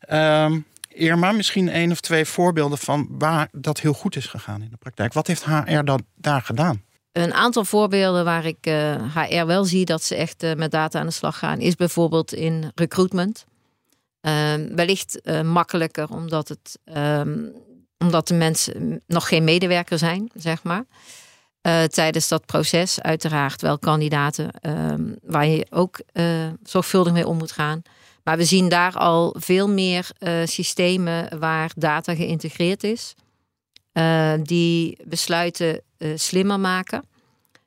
Uh, 0.09 0.51
Irma, 0.87 1.31
misschien 1.31 1.69
één 1.69 1.91
of 1.91 1.99
twee 1.99 2.25
voorbeelden 2.25 2.77
van 2.77 3.07
waar 3.09 3.47
dat 3.51 3.79
heel 3.79 3.93
goed 3.93 4.15
is 4.15 4.25
gegaan 4.25 4.61
in 4.61 4.69
de 4.69 4.77
praktijk. 4.77 5.13
Wat 5.13 5.27
heeft 5.27 5.45
HR 5.45 5.83
dan 5.83 6.05
daar 6.15 6.41
gedaan? 6.41 6.83
Een 7.11 7.33
aantal 7.33 7.65
voorbeelden 7.65 8.25
waar 8.25 8.45
ik 8.45 8.67
uh, 8.67 8.93
eh, 8.93 9.15
HR 9.15 9.45
wel 9.45 9.65
zie 9.65 9.85
dat 9.85 10.03
ze 10.03 10.15
echt 10.15 10.43
uh, 10.43 10.53
met 10.53 10.71
data 10.71 10.99
aan 10.99 11.05
de 11.05 11.11
slag 11.11 11.37
gaan, 11.37 11.59
is 11.59 11.75
bijvoorbeeld 11.75 12.33
in 12.33 12.71
recruitment. 12.75 13.45
Uh, 14.21 14.53
wellicht 14.75 15.21
eh, 15.21 15.41
makkelijker 15.41 16.09
omdat, 16.09 16.47
het, 16.47 16.79
ehm, 16.83 17.37
omdat 17.97 18.27
de 18.27 18.33
mensen 18.33 19.01
nog 19.07 19.27
geen 19.27 19.43
medewerker 19.43 19.97
zijn, 19.97 20.29
zeg 20.33 20.63
maar. 20.63 20.85
Tijdens 21.87 22.27
dat 22.27 22.45
proces, 22.45 23.01
uiteraard 23.01 23.61
wel 23.61 23.79
kandidaten 23.79 24.51
ehm, 24.51 25.13
waar 25.23 25.47
je 25.47 25.67
ook 25.69 25.99
zorgvuldig 26.63 27.13
mee 27.13 27.27
om 27.27 27.37
moet 27.37 27.51
gaan. 27.51 27.81
Maar 28.23 28.37
we 28.37 28.45
zien 28.45 28.69
daar 28.69 28.93
al 28.93 29.35
veel 29.39 29.69
meer 29.69 30.09
systemen 30.43 31.39
waar 31.39 31.71
data 31.75 32.15
geïntegreerd 32.15 32.83
is. 32.83 33.15
die 34.43 34.97
besluiten 35.05 35.81
slimmer 36.15 36.59
maken. 36.59 37.03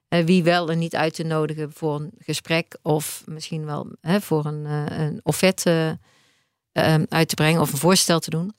Wie 0.08 0.42
wel 0.42 0.70
en 0.70 0.78
niet 0.78 0.96
uit 0.96 1.14
te 1.14 1.22
nodigen 1.22 1.72
voor 1.72 1.94
een 1.94 2.12
gesprek 2.18 2.76
of 2.82 3.22
misschien 3.26 3.64
wel 3.64 3.86
voor 4.02 4.44
een, 4.44 4.64
een 5.00 5.20
offerte 5.22 5.98
uit 7.08 7.28
te 7.28 7.34
brengen 7.34 7.60
of 7.60 7.72
een 7.72 7.78
voorstel 7.78 8.18
te 8.18 8.30
doen. 8.30 8.52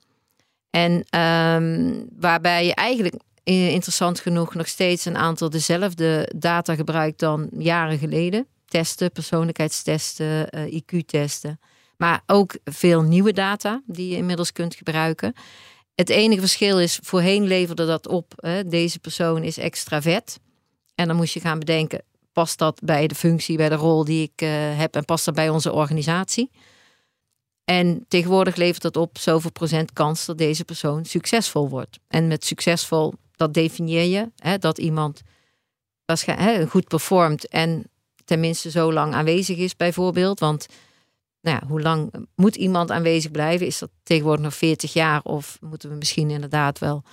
En 0.70 0.92
um, 1.20 2.08
waarbij 2.20 2.66
je 2.66 2.75
eigenlijk 2.75 3.16
interessant 3.44 4.20
genoeg 4.20 4.54
nog 4.54 4.68
steeds 4.68 5.06
een 5.06 5.18
aantal 5.18 5.50
dezelfde 5.50 6.32
data 6.36 6.76
gebruikt 6.76 7.20
dan 7.20 7.50
jaren 7.58 7.98
geleden. 7.98 8.48
Testen, 8.66 9.12
persoonlijkheidstesten, 9.12 10.50
IQ-testen. 10.74 11.60
Maar 11.98 12.24
ook 12.26 12.58
veel 12.64 13.02
nieuwe 13.02 13.34
data 13.34 13.82
die 13.86 14.10
je 14.10 14.16
inmiddels 14.16 14.52
kunt 14.52 14.76
gebruiken. 14.76 15.34
Het 15.96 16.10
enige 16.10 16.40
verschil 16.40 16.80
is, 16.80 17.00
voorheen 17.04 17.44
leverde 17.44 17.86
dat 17.86 18.08
op, 18.08 18.34
hè, 18.36 18.68
deze 18.68 19.00
persoon 19.00 19.44
is 19.44 19.58
extravert. 19.58 20.40
En 20.96 21.08
dan 21.08 21.16
moest 21.16 21.34
je 21.34 21.40
gaan 21.40 21.60
bedenken, 21.60 22.04
past 22.32 22.58
dat 22.58 22.80
bij 22.84 23.08
de 23.08 23.16
functie, 23.16 23.58
bij 23.58 23.70
de 23.70 23.76
rol 23.76 24.06
die 24.06 24.24
ik 24.24 24.42
uh, 24.42 24.50
heb 24.78 24.96
en 24.96 25.06
past 25.06 25.26
dat 25.26 25.36
bij 25.36 25.50
onze 25.50 25.72
organisatie? 25.72 26.52
En 27.66 28.06
tegenwoordig 28.08 28.56
levert 28.56 28.82
dat 28.82 28.98
op 28.98 29.18
zoveel 29.18 29.52
procent 29.52 29.94
kans 29.94 30.26
dat 30.26 30.38
deze 30.38 30.66
persoon 30.66 31.06
succesvol 31.06 31.70
wordt. 31.70 32.00
En 32.08 32.28
met 32.28 32.46
succesvol, 32.46 33.14
dat 33.36 33.54
definieer 33.54 34.04
je, 34.04 34.32
hè, 34.38 34.58
dat 34.58 34.78
iemand 34.78 35.22
hè, 36.25 36.68
goed 36.68 36.88
performt 36.88 37.48
en 37.48 37.90
tenminste 38.25 38.72
zo 38.72 38.94
lang 38.94 39.13
aanwezig 39.13 39.58
is 39.58 39.75
bijvoorbeeld. 39.75 40.40
Want 40.40 40.68
nou 41.42 41.58
ja, 41.62 41.68
hoe 41.68 41.82
lang 41.82 42.13
moet 42.36 42.56
iemand 42.56 42.92
aanwezig 42.92 43.32
blijven? 43.32 43.66
Is 43.68 43.80
dat 43.80 43.90
tegenwoordig 44.04 44.44
nog 44.44 44.56
40 44.56 44.94
jaar? 44.94 45.22
Of 45.24 45.58
moeten 45.62 45.90
we 45.90 45.96
misschien 45.96 46.30
inderdaad 46.30 46.80
wel 46.80 47.04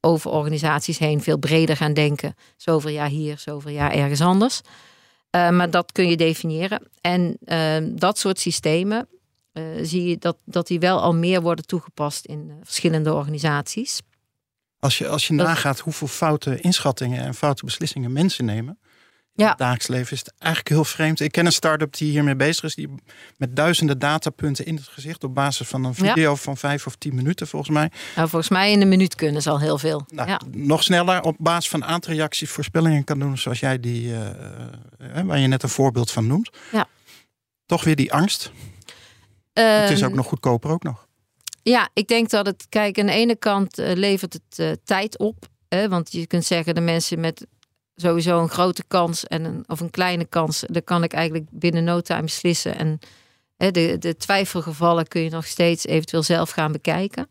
over 0.00 0.30
organisaties 0.30 0.98
heen 0.98 1.22
veel 1.22 1.38
breder 1.38 1.76
gaan 1.76 1.94
denken? 1.94 2.34
Zoveel 2.56 2.90
jaar 2.90 3.08
hier, 3.08 3.38
zoveel 3.38 3.72
jaar 3.72 3.92
ergens 3.92 4.20
anders. 4.20 4.60
Uh, 5.36 5.50
maar 5.50 5.70
dat 5.70 5.92
kun 5.92 6.08
je 6.08 6.16
definiëren. 6.16 6.82
En 7.00 7.36
uh, 7.44 7.76
dat 7.98 8.18
soort 8.18 8.38
systemen 8.38 9.08
uh, 9.52 9.64
zie 9.82 10.04
je 10.08 10.18
dat, 10.18 10.36
dat 10.44 10.66
die 10.66 10.78
wel 10.78 11.00
al 11.00 11.14
meer 11.14 11.42
worden 11.42 11.66
toegepast 11.66 12.24
in 12.24 12.52
verschillende 12.62 13.14
organisaties. 13.14 14.00
Als 14.86 14.98
je, 14.98 15.08
als 15.08 15.26
je 15.26 15.32
nagaat 15.32 15.78
hoeveel 15.78 16.06
foute 16.06 16.60
inschattingen 16.60 17.22
en 17.24 17.34
foute 17.34 17.64
beslissingen 17.64 18.12
mensen 18.12 18.44
nemen, 18.44 18.78
ja. 19.34 19.48
het 19.48 19.58
dagelijks 19.58 19.86
leven 19.86 20.12
is 20.12 20.18
het 20.18 20.32
eigenlijk 20.38 20.74
heel 20.74 20.84
vreemd. 20.84 21.20
Ik 21.20 21.32
ken 21.32 21.46
een 21.46 21.52
start-up 21.52 21.96
die 21.96 22.10
hiermee 22.10 22.36
bezig 22.36 22.64
is, 22.64 22.74
die 22.74 22.88
met 23.36 23.56
duizenden 23.56 23.98
datapunten 23.98 24.66
in 24.66 24.74
het 24.76 24.88
gezicht 24.88 25.24
op 25.24 25.34
basis 25.34 25.68
van 25.68 25.84
een 25.84 25.94
video 25.94 26.34
van 26.34 26.56
vijf 26.56 26.86
of 26.86 26.96
tien 26.96 27.14
minuten 27.14 27.46
volgens 27.46 27.70
mij. 27.70 27.90
Nou, 28.16 28.28
volgens 28.28 28.50
mij 28.50 28.72
in 28.72 28.80
een 28.80 28.88
minuut 28.88 29.14
kunnen 29.14 29.42
ze 29.42 29.50
al 29.50 29.60
heel 29.60 29.78
veel. 29.78 30.06
Nou, 30.08 30.28
ja. 30.28 30.40
Nog 30.50 30.82
sneller 30.82 31.22
op 31.22 31.36
basis 31.38 31.70
van 31.70 31.84
aantal 31.84 32.12
reacties 32.12 32.50
voorspellingen 32.50 33.04
kan 33.04 33.18
doen, 33.18 33.38
zoals 33.38 33.60
jij 33.60 33.80
die, 33.80 34.08
uh, 34.08 34.20
waar 35.24 35.38
je 35.38 35.46
net 35.46 35.62
een 35.62 35.68
voorbeeld 35.68 36.10
van 36.10 36.26
noemt. 36.26 36.50
Ja. 36.72 36.86
Toch 37.66 37.84
weer 37.84 37.96
die 37.96 38.12
angst. 38.12 38.50
het 39.52 39.90
is 39.90 40.02
ook 40.02 40.08
ehm, 40.08 40.16
nog 40.16 40.26
goedkoper 40.26 40.70
ook 40.70 40.82
nog. 40.82 41.05
Ja, 41.68 41.88
ik 41.92 42.08
denk 42.08 42.30
dat 42.30 42.46
het, 42.46 42.66
kijk, 42.68 42.98
aan 42.98 43.06
de 43.06 43.12
ene 43.12 43.36
kant 43.36 43.78
uh, 43.78 43.92
levert 43.92 44.32
het 44.32 44.58
uh, 44.58 44.70
tijd 44.84 45.18
op. 45.18 45.46
Hè, 45.68 45.88
want 45.88 46.12
je 46.12 46.26
kunt 46.26 46.44
zeggen, 46.44 46.74
de 46.74 46.80
mensen 46.80 47.20
met 47.20 47.46
sowieso 47.94 48.40
een 48.40 48.48
grote 48.48 48.84
kans 48.88 49.24
en 49.24 49.64
of 49.66 49.80
een 49.80 49.90
kleine 49.90 50.24
kans. 50.24 50.64
Dan 50.66 50.84
kan 50.84 51.02
ik 51.02 51.12
eigenlijk 51.12 51.46
binnen 51.50 51.84
no 51.84 52.00
time 52.00 52.22
beslissen. 52.22 52.76
En 52.76 52.98
hè, 53.56 53.70
de, 53.70 53.98
de 53.98 54.16
twijfelgevallen 54.16 55.06
kun 55.06 55.22
je 55.22 55.30
nog 55.30 55.46
steeds 55.46 55.86
eventueel 55.86 56.22
zelf 56.22 56.50
gaan 56.50 56.72
bekijken. 56.72 57.28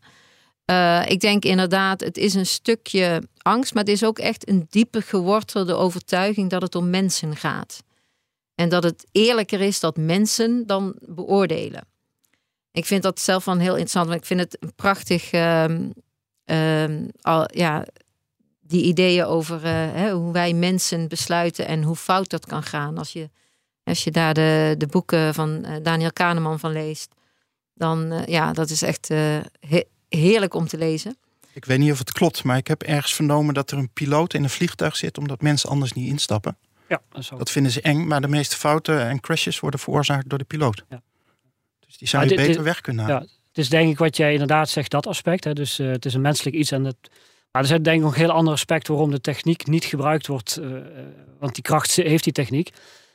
Uh, 0.70 1.02
ik 1.06 1.20
denk 1.20 1.44
inderdaad, 1.44 2.00
het 2.00 2.16
is 2.16 2.34
een 2.34 2.46
stukje 2.46 3.22
angst, 3.38 3.74
maar 3.74 3.82
het 3.82 3.92
is 3.92 4.04
ook 4.04 4.18
echt 4.18 4.48
een 4.48 4.66
diepe 4.70 5.02
gewortelde 5.02 5.74
overtuiging 5.74 6.50
dat 6.50 6.62
het 6.62 6.74
om 6.74 6.90
mensen 6.90 7.36
gaat. 7.36 7.82
En 8.54 8.68
dat 8.68 8.82
het 8.82 9.06
eerlijker 9.12 9.60
is 9.60 9.80
dat 9.80 9.96
mensen 9.96 10.66
dan 10.66 10.94
beoordelen. 11.00 11.94
Ik 12.76 12.86
vind 12.86 13.02
dat 13.02 13.20
zelf 13.20 13.44
van 13.44 13.58
heel 13.58 13.72
interessant, 13.72 14.06
want 14.08 14.20
ik 14.20 14.26
vind 14.26 14.40
het 14.40 14.56
een 14.60 14.74
prachtig 14.74 15.32
uh, 15.32 15.64
uh, 16.46 17.08
al, 17.20 17.48
ja, 17.52 17.86
die 18.60 18.82
ideeën 18.82 19.24
over 19.24 19.56
uh, 19.56 19.70
hè, 19.70 20.12
hoe 20.12 20.32
wij 20.32 20.52
mensen 20.52 21.08
besluiten 21.08 21.66
en 21.66 21.82
hoe 21.82 21.96
fout 21.96 22.30
dat 22.30 22.46
kan 22.46 22.62
gaan. 22.62 22.98
Als 22.98 23.12
je, 23.12 23.30
als 23.84 24.04
je 24.04 24.10
daar 24.10 24.34
de, 24.34 24.74
de 24.78 24.86
boeken 24.86 25.34
van 25.34 25.64
uh, 25.66 25.76
Daniel 25.82 26.12
Kahneman 26.12 26.58
van 26.58 26.72
leest, 26.72 27.14
dan 27.74 28.12
uh, 28.12 28.26
ja, 28.26 28.52
dat 28.52 28.70
is 28.70 28.82
echt 28.82 29.08
he 29.08 29.82
heerlijk 30.08 30.54
om 30.54 30.66
te 30.66 30.78
lezen. 30.78 31.16
Ik 31.52 31.64
weet 31.64 31.78
niet 31.78 31.92
of 31.92 31.98
het 31.98 32.12
klopt, 32.12 32.44
maar 32.44 32.56
ik 32.56 32.66
heb 32.66 32.82
ergens 32.82 33.14
vernomen 33.14 33.54
dat 33.54 33.70
er 33.70 33.78
een 33.78 33.92
piloot 33.92 34.34
in 34.34 34.42
een 34.42 34.50
vliegtuig 34.50 34.96
zit 34.96 35.18
omdat 35.18 35.42
mensen 35.42 35.70
anders 35.70 35.92
niet 35.92 36.08
instappen. 36.08 36.56
Ja, 36.88 37.00
dat, 37.08 37.30
dat 37.38 37.50
vinden 37.50 37.72
ze 37.72 37.80
eng, 37.80 38.06
maar 38.06 38.20
de 38.20 38.28
meeste 38.28 38.56
fouten 38.56 39.08
en 39.08 39.20
crashes 39.20 39.60
worden 39.60 39.80
veroorzaakt 39.80 40.28
door 40.28 40.38
de 40.38 40.44
piloot. 40.44 40.84
Ja. 40.88 41.02
Dus 41.86 41.98
die 41.98 42.08
zou 42.08 42.28
je 42.28 42.34
beter 42.34 42.62
weg 42.62 42.80
kunnen 42.80 43.04
halen. 43.04 43.22
Ja, 43.22 43.28
het 43.48 43.58
is 43.58 43.68
denk 43.68 43.90
ik 43.90 43.98
wat 43.98 44.16
jij 44.16 44.32
inderdaad 44.32 44.68
zegt, 44.68 44.90
dat 44.90 45.06
aspect. 45.06 45.44
Hè. 45.44 45.52
Dus 45.52 45.76
het 45.76 46.04
is 46.04 46.14
een 46.14 46.20
menselijk 46.20 46.56
iets 46.56 46.70
en 46.70 46.84
het 46.84 47.10
maar 47.56 47.64
er 47.64 47.70
zijn 47.70 47.82
denk 47.82 47.96
ik 47.96 48.04
nog 48.04 48.14
heel 48.14 48.30
andere 48.30 48.56
aspecten 48.56 48.92
waarom 48.92 49.10
de 49.10 49.20
techniek 49.20 49.66
niet 49.66 49.84
gebruikt 49.84 50.26
wordt. 50.26 50.58
Uh, 50.62 50.78
want 51.38 51.54
die 51.54 51.62
kracht 51.62 51.96
heeft 51.96 52.24
die 52.24 52.32
techniek. 52.32 52.70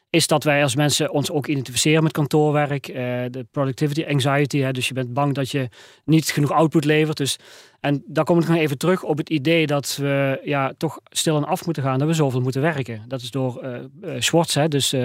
Is 0.09 0.27
dat 0.27 0.43
wij 0.43 0.63
als 0.63 0.75
mensen 0.75 1.11
ons 1.11 1.31
ook 1.31 1.47
identificeren 1.47 2.03
met 2.03 2.11
kantoorwerk. 2.11 2.87
Uh, 2.87 2.95
de 3.29 3.47
productivity 3.51 4.03
anxiety. 4.07 4.59
Hè, 4.59 4.71
dus 4.71 4.87
je 4.87 4.93
bent 4.93 5.13
bang 5.13 5.33
dat 5.33 5.49
je 5.49 5.69
niet 6.05 6.29
genoeg 6.29 6.51
output 6.51 6.85
levert. 6.85 7.17
Dus, 7.17 7.37
en 7.79 8.03
daar 8.05 8.23
kom 8.23 8.39
ik 8.39 8.47
nog 8.47 8.57
even 8.57 8.77
terug 8.77 9.03
op 9.03 9.17
het 9.17 9.29
idee 9.29 9.67
dat 9.67 9.95
we 9.95 10.41
ja, 10.43 10.73
toch 10.77 10.99
stil 11.09 11.37
en 11.37 11.45
af 11.45 11.65
moeten 11.65 11.83
gaan. 11.83 11.99
Dat 11.99 12.07
we 12.07 12.13
zoveel 12.13 12.41
moeten 12.41 12.61
werken. 12.61 13.03
Dat 13.07 13.21
is 13.21 13.31
door 13.31 13.79
Schwartz. 14.19 14.55
Hè, 14.55 14.67
dus 14.67 14.95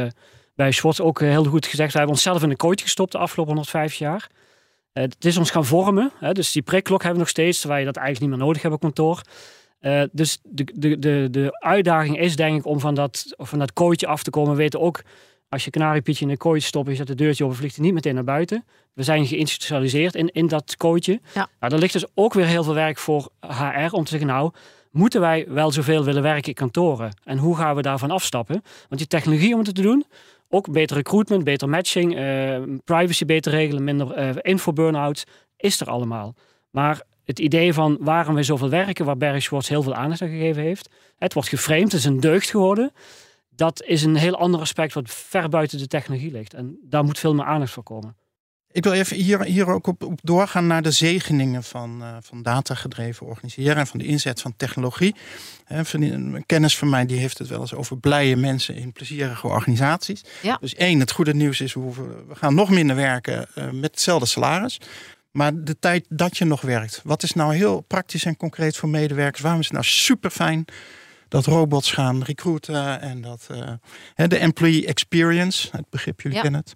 bij 0.57 0.73
Schwartz 0.73 1.01
ook 1.01 1.21
heel 1.21 1.45
goed 1.45 1.67
gezegd. 1.67 1.93
We 1.93 1.99
hebben 1.99 2.17
onszelf 2.17 2.43
in 2.43 2.49
de 2.49 2.57
kooit 2.57 2.81
gestopt 2.81 3.13
de 3.13 3.19
afgelopen 3.19 3.55
105 3.55 3.95
jaar. 3.95 4.29
Eh, 4.93 5.03
het 5.03 5.25
is 5.25 5.37
ons 5.37 5.51
gaan 5.51 5.65
vormen. 5.65 6.13
Hè, 6.19 6.33
dus 6.33 6.53
die 6.53 6.63
prikklok 6.63 6.99
hebben 6.99 7.19
we 7.19 7.25
nog 7.25 7.29
steeds, 7.29 7.61
terwijl 7.61 7.81
je 7.81 7.87
dat 7.87 7.97
eigenlijk 7.97 8.27
niet 8.27 8.37
meer 8.37 8.47
nodig 8.47 8.63
hebt 8.63 8.75
op 8.75 8.81
kantoor. 8.81 9.21
Uh, 9.81 10.03
dus 10.13 10.39
de, 10.43 10.65
de, 10.75 10.99
de, 10.99 11.29
de 11.31 11.61
uitdaging 11.61 12.19
is 12.19 12.37
denk 12.37 12.59
ik 12.59 12.67
om 12.67 12.81
van 12.81 12.95
dat, 12.95 13.35
van 13.37 13.59
dat 13.59 13.73
kooitje 13.73 14.07
af 14.07 14.23
te 14.23 14.31
komen. 14.31 14.51
We 14.51 14.57
weten 14.57 14.81
ook, 14.81 15.03
als 15.49 15.65
je 15.65 15.71
kanariepietje 15.71 16.25
in 16.25 16.31
een 16.31 16.37
kooitje 16.37 16.69
stopt, 16.69 16.89
je 16.89 16.95
zet 16.95 17.07
de 17.07 17.15
deurtje 17.15 17.45
open, 17.45 17.57
vliegt 17.57 17.77
hij 17.77 17.85
niet 17.85 17.95
meteen 17.95 18.15
naar 18.15 18.25
buiten. 18.25 18.65
We 18.93 19.03
zijn 19.03 19.27
geïnstitutionaliseerd 19.27 20.15
in, 20.15 20.29
in 20.33 20.47
dat 20.47 20.77
kooitje. 20.77 21.21
Ja. 21.35 21.49
Nou, 21.61 21.73
er 21.73 21.79
ligt 21.79 21.93
dus 21.93 22.07
ook 22.15 22.35
weer 22.35 22.47
heel 22.47 22.65
veel 22.65 22.75
werk 22.75 22.99
voor 22.99 23.29
HR 23.41 23.95
om 23.95 24.05
te 24.05 24.11
zeggen, 24.11 24.29
nou, 24.29 24.53
moeten 24.91 25.21
wij 25.21 25.47
wel 25.49 25.71
zoveel 25.73 26.05
willen 26.05 26.23
werken 26.23 26.49
in 26.49 26.55
kantoren? 26.55 27.17
En 27.25 27.39
hoe 27.39 27.57
gaan 27.57 27.77
we 27.77 27.83
daarvan 27.83 28.11
afstappen? 28.11 28.63
Want 28.89 29.01
die 29.01 29.07
technologie 29.07 29.53
om 29.53 29.59
het 29.59 29.75
te 29.75 29.83
doen, 29.83 30.05
ook 30.49 30.73
beter 30.73 30.97
recruitment, 30.97 31.45
beter 31.45 31.69
matching, 31.69 32.19
uh, 32.19 32.63
privacy 32.85 33.25
beter 33.25 33.53
regelen, 33.53 33.85
minder 33.85 34.19
uh, 34.19 34.31
info 34.41 34.73
burn-outs, 34.73 35.25
is 35.57 35.81
er 35.81 35.91
allemaal. 35.91 36.35
Maar 36.71 37.03
het 37.25 37.39
idee 37.39 37.73
van 37.73 37.97
waarom 38.01 38.35
we 38.35 38.43
zoveel 38.43 38.69
werken, 38.69 39.05
waar 39.05 39.17
Berg 39.17 39.51
heel 39.51 39.83
veel 39.83 39.95
aandacht 39.95 40.23
aan 40.23 40.29
gegeven 40.29 40.63
heeft, 40.63 40.91
het 41.17 41.33
wordt 41.33 41.49
geframed, 41.49 41.93
het 41.93 41.93
is 41.93 42.05
een 42.05 42.21
deugd 42.21 42.51
geworden. 42.51 42.93
Dat 43.49 43.83
is 43.83 44.03
een 44.03 44.17
heel 44.17 44.37
ander 44.37 44.61
aspect 44.61 44.95
wat 44.95 45.11
ver 45.11 45.49
buiten 45.49 45.79
de 45.79 45.87
technologie 45.87 46.31
ligt. 46.31 46.55
En 46.55 46.79
daar 46.83 47.05
moet 47.05 47.19
veel 47.19 47.35
meer 47.35 47.45
aandacht 47.45 47.73
voor 47.73 47.83
komen. 47.83 48.17
Ik 48.77 48.85
wil 48.85 48.93
even 48.93 49.17
hier, 49.17 49.43
hier 49.43 49.67
ook 49.67 49.87
op, 49.87 50.03
op 50.05 50.19
doorgaan 50.23 50.67
naar 50.67 50.83
de 50.83 50.91
zegeningen 50.91 51.63
van, 51.63 51.99
uh, 52.03 52.17
van 52.21 52.43
datagedreven 52.43 53.27
organiseren 53.27 53.77
en 53.77 53.87
van 53.87 53.99
de 53.99 54.05
inzet 54.05 54.41
van 54.41 54.55
technologie. 54.57 55.15
een 55.67 56.43
kennis 56.47 56.79
van 56.79 56.89
mij 56.89 57.07
die 57.07 57.19
heeft 57.19 57.39
het 57.39 57.49
wel 57.49 57.61
eens 57.61 57.75
over 57.75 57.99
blije 57.99 58.37
mensen 58.37 58.75
in 58.75 58.93
plezierige 58.93 59.47
organisaties. 59.47 60.25
Ja. 60.43 60.59
Dus 60.61 60.75
één, 60.75 61.01
het 61.01 61.11
goede 61.11 61.35
nieuws 61.35 61.61
is, 61.61 61.75
we, 61.75 61.81
hoeven, 61.81 62.29
we 62.29 62.35
gaan 62.35 62.55
nog 62.55 62.71
minder 62.71 62.97
werken 62.97 63.49
uh, 63.55 63.71
met 63.71 63.91
hetzelfde 63.91 64.27
salaris. 64.27 64.81
Maar 65.31 65.65
de 65.65 65.79
tijd 65.79 66.07
dat 66.09 66.37
je 66.37 66.45
nog 66.45 66.61
werkt, 66.61 67.01
wat 67.05 67.23
is 67.23 67.33
nou 67.33 67.55
heel 67.55 67.81
praktisch 67.81 68.25
en 68.25 68.37
concreet 68.37 68.77
voor 68.77 68.89
medewerkers? 68.89 69.43
Waarom 69.43 69.61
is 69.61 69.67
het 69.67 69.75
nou 69.75 69.87
super 69.87 70.31
fijn 70.31 70.65
dat 71.29 71.47
robots 71.47 71.93
gaan 71.93 72.23
recruiten 72.23 73.01
en 73.01 73.21
dat 73.21 73.49
uh, 73.51 74.29
de 74.29 74.39
employee 74.39 74.87
experience, 74.87 75.69
het 75.73 75.91
begrip 75.91 76.21
jullie 76.21 76.37
Ja. 76.37 76.43
kennen 76.43 76.61
het. 76.61 76.75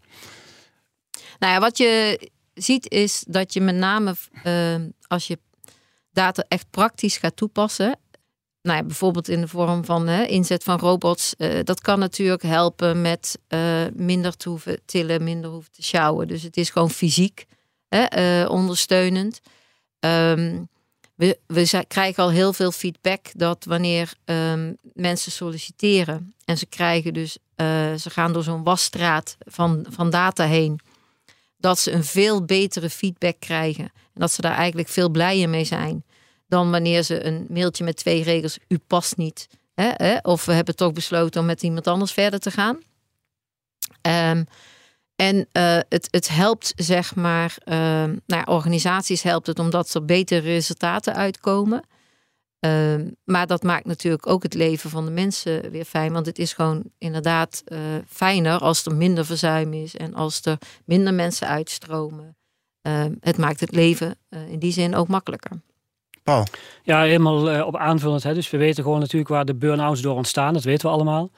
Nou 1.41 1.53
ja, 1.53 1.61
wat 1.61 1.79
je 1.79 2.21
ziet 2.55 2.91
is 2.91 3.25
dat 3.29 3.53
je 3.53 3.61
met 3.61 3.75
name 3.75 4.15
eh, 4.43 4.75
als 5.07 5.27
je 5.27 5.39
data 6.13 6.45
echt 6.49 6.71
praktisch 6.71 7.17
gaat 7.17 7.37
toepassen. 7.37 7.99
Nou 8.63 8.79
ja, 8.79 8.85
bijvoorbeeld 8.85 9.29
in 9.29 9.41
de 9.41 9.49
vorm 9.49 9.85
van 9.85 10.07
hè, 10.07 10.25
inzet 10.25 10.65
van 10.65 10.79
robots. 10.79 11.37
eh, 11.37 11.59
dat 11.65 11.81
kan 11.81 11.99
natuurlijk 11.99 12.43
helpen 12.43 13.01
met 13.01 13.39
eh, 13.49 13.85
minder 13.93 14.37
te 14.37 14.49
hoeven 14.49 14.81
tillen, 14.85 15.25
minder 15.25 15.51
hoeven 15.51 15.73
te 15.73 15.83
sjouwen. 15.83 16.29
Dus 16.29 16.43
het 16.43 16.57
is 16.57 16.71
gewoon 16.71 16.91
fysiek 16.91 17.47
hè, 17.89 18.03
eh, 18.03 18.51
ondersteunend. 18.51 19.41
Ehm, 20.01 20.63
we, 21.15 21.39
we 21.47 21.85
krijgen 21.89 22.23
al 22.23 22.31
heel 22.31 22.53
veel 22.53 22.73
feedback 22.73 23.27
dat 23.33 23.65
wanneer 23.65 24.13
ehm, 24.25 24.73
mensen 24.93 25.33
solliciteren 25.33 26.35
en 26.45 26.59
ze 26.59 26.67
krijgen 26.67 27.15
dus, 27.15 27.39
ze 27.97 28.11
gaan 28.11 28.33
door 28.33 28.43
zo'n 28.43 28.63
wasstraat 28.63 29.37
van, 29.39 29.87
van 29.89 30.11
data 30.11 30.45
heen 30.45 30.81
dat 31.61 31.79
ze 31.79 31.93
een 31.93 32.05
veel 32.05 32.45
betere 32.45 32.91
feedback 32.91 33.37
krijgen. 33.39 33.85
En 33.85 34.21
dat 34.21 34.33
ze 34.33 34.41
daar 34.41 34.57
eigenlijk 34.57 34.89
veel 34.89 35.09
blijer 35.09 35.49
mee 35.49 35.65
zijn. 35.65 36.05
Dan 36.49 36.71
wanneer 36.71 37.03
ze 37.03 37.25
een 37.25 37.47
mailtje 37.49 37.85
met 37.85 37.97
twee 37.97 38.23
regels, 38.23 38.59
u 38.69 38.79
past 38.79 39.17
niet. 39.17 39.47
Hè, 39.75 39.91
hè, 39.95 40.17
of 40.23 40.45
we 40.45 40.53
hebben 40.53 40.77
toch 40.77 40.93
besloten 40.93 41.41
om 41.41 41.47
met 41.47 41.63
iemand 41.63 41.87
anders 41.87 42.13
verder 42.13 42.41
te 42.41 42.51
gaan. 42.51 42.79
Ehm, 44.01 44.45
en 45.17 45.49
eh, 45.53 45.79
het, 45.89 46.09
het 46.11 46.29
helpt, 46.29 46.73
zeg 46.77 47.15
maar, 47.15 47.57
ehm, 47.65 48.09
nou 48.09 48.21
ja, 48.27 48.45
organisaties 48.45 49.23
helpt 49.23 49.47
het 49.47 49.59
omdat 49.59 49.95
er 49.95 50.05
betere 50.05 50.41
resultaten 50.41 51.15
uitkomen. 51.15 51.83
Ehm, 52.61 53.09
maar 53.25 53.47
dat 53.47 53.63
maakt 53.63 53.87
natuurlijk 53.87 54.27
ook 54.27 54.43
het 54.43 54.55
leven 54.55 54.91
van 54.91 55.05
de 55.05 55.11
mensen 55.11 55.71
weer 55.71 55.85
fijn. 55.85 56.13
Want 56.13 56.27
het 56.27 56.39
is 56.39 56.53
gewoon 56.53 56.83
inderdaad 56.99 57.63
eh, 57.65 57.79
fijner 58.09 58.59
als 58.59 58.87
er 58.87 58.95
minder 58.95 59.27
verzuim 59.27 59.73
is 59.73 59.97
en 59.97 60.15
als 60.15 60.41
er 60.43 60.59
minder 60.85 61.15
mensen 61.15 61.49
uitstromen. 61.49 62.37
Ehm, 62.83 63.15
het 63.21 63.37
maakt 63.39 63.61
het 63.61 63.73
leven 63.75 64.19
eh, 64.29 64.49
in 64.49 64.59
die 64.59 64.73
zin 64.73 64.95
ook 64.95 65.09
makkelijker. 65.09 65.61
Paul, 66.23 66.47
Ja, 66.83 67.03
helemaal 67.03 67.51
eh, 67.51 67.67
op 67.67 67.77
aanvullend. 67.77 68.23
Hè. 68.23 68.35
Dus 68.35 68.51
we 68.51 68.57
weten 68.59 68.83
gewoon 68.85 69.01
natuurlijk 69.01 69.31
waar 69.31 69.45
de 69.45 69.55
burn-outs 69.55 70.01
door 70.01 70.17
ontstaan. 70.17 70.53
Dat 70.55 70.65
weten 70.65 70.89
we 70.89 70.95
allemaal. 70.95 71.31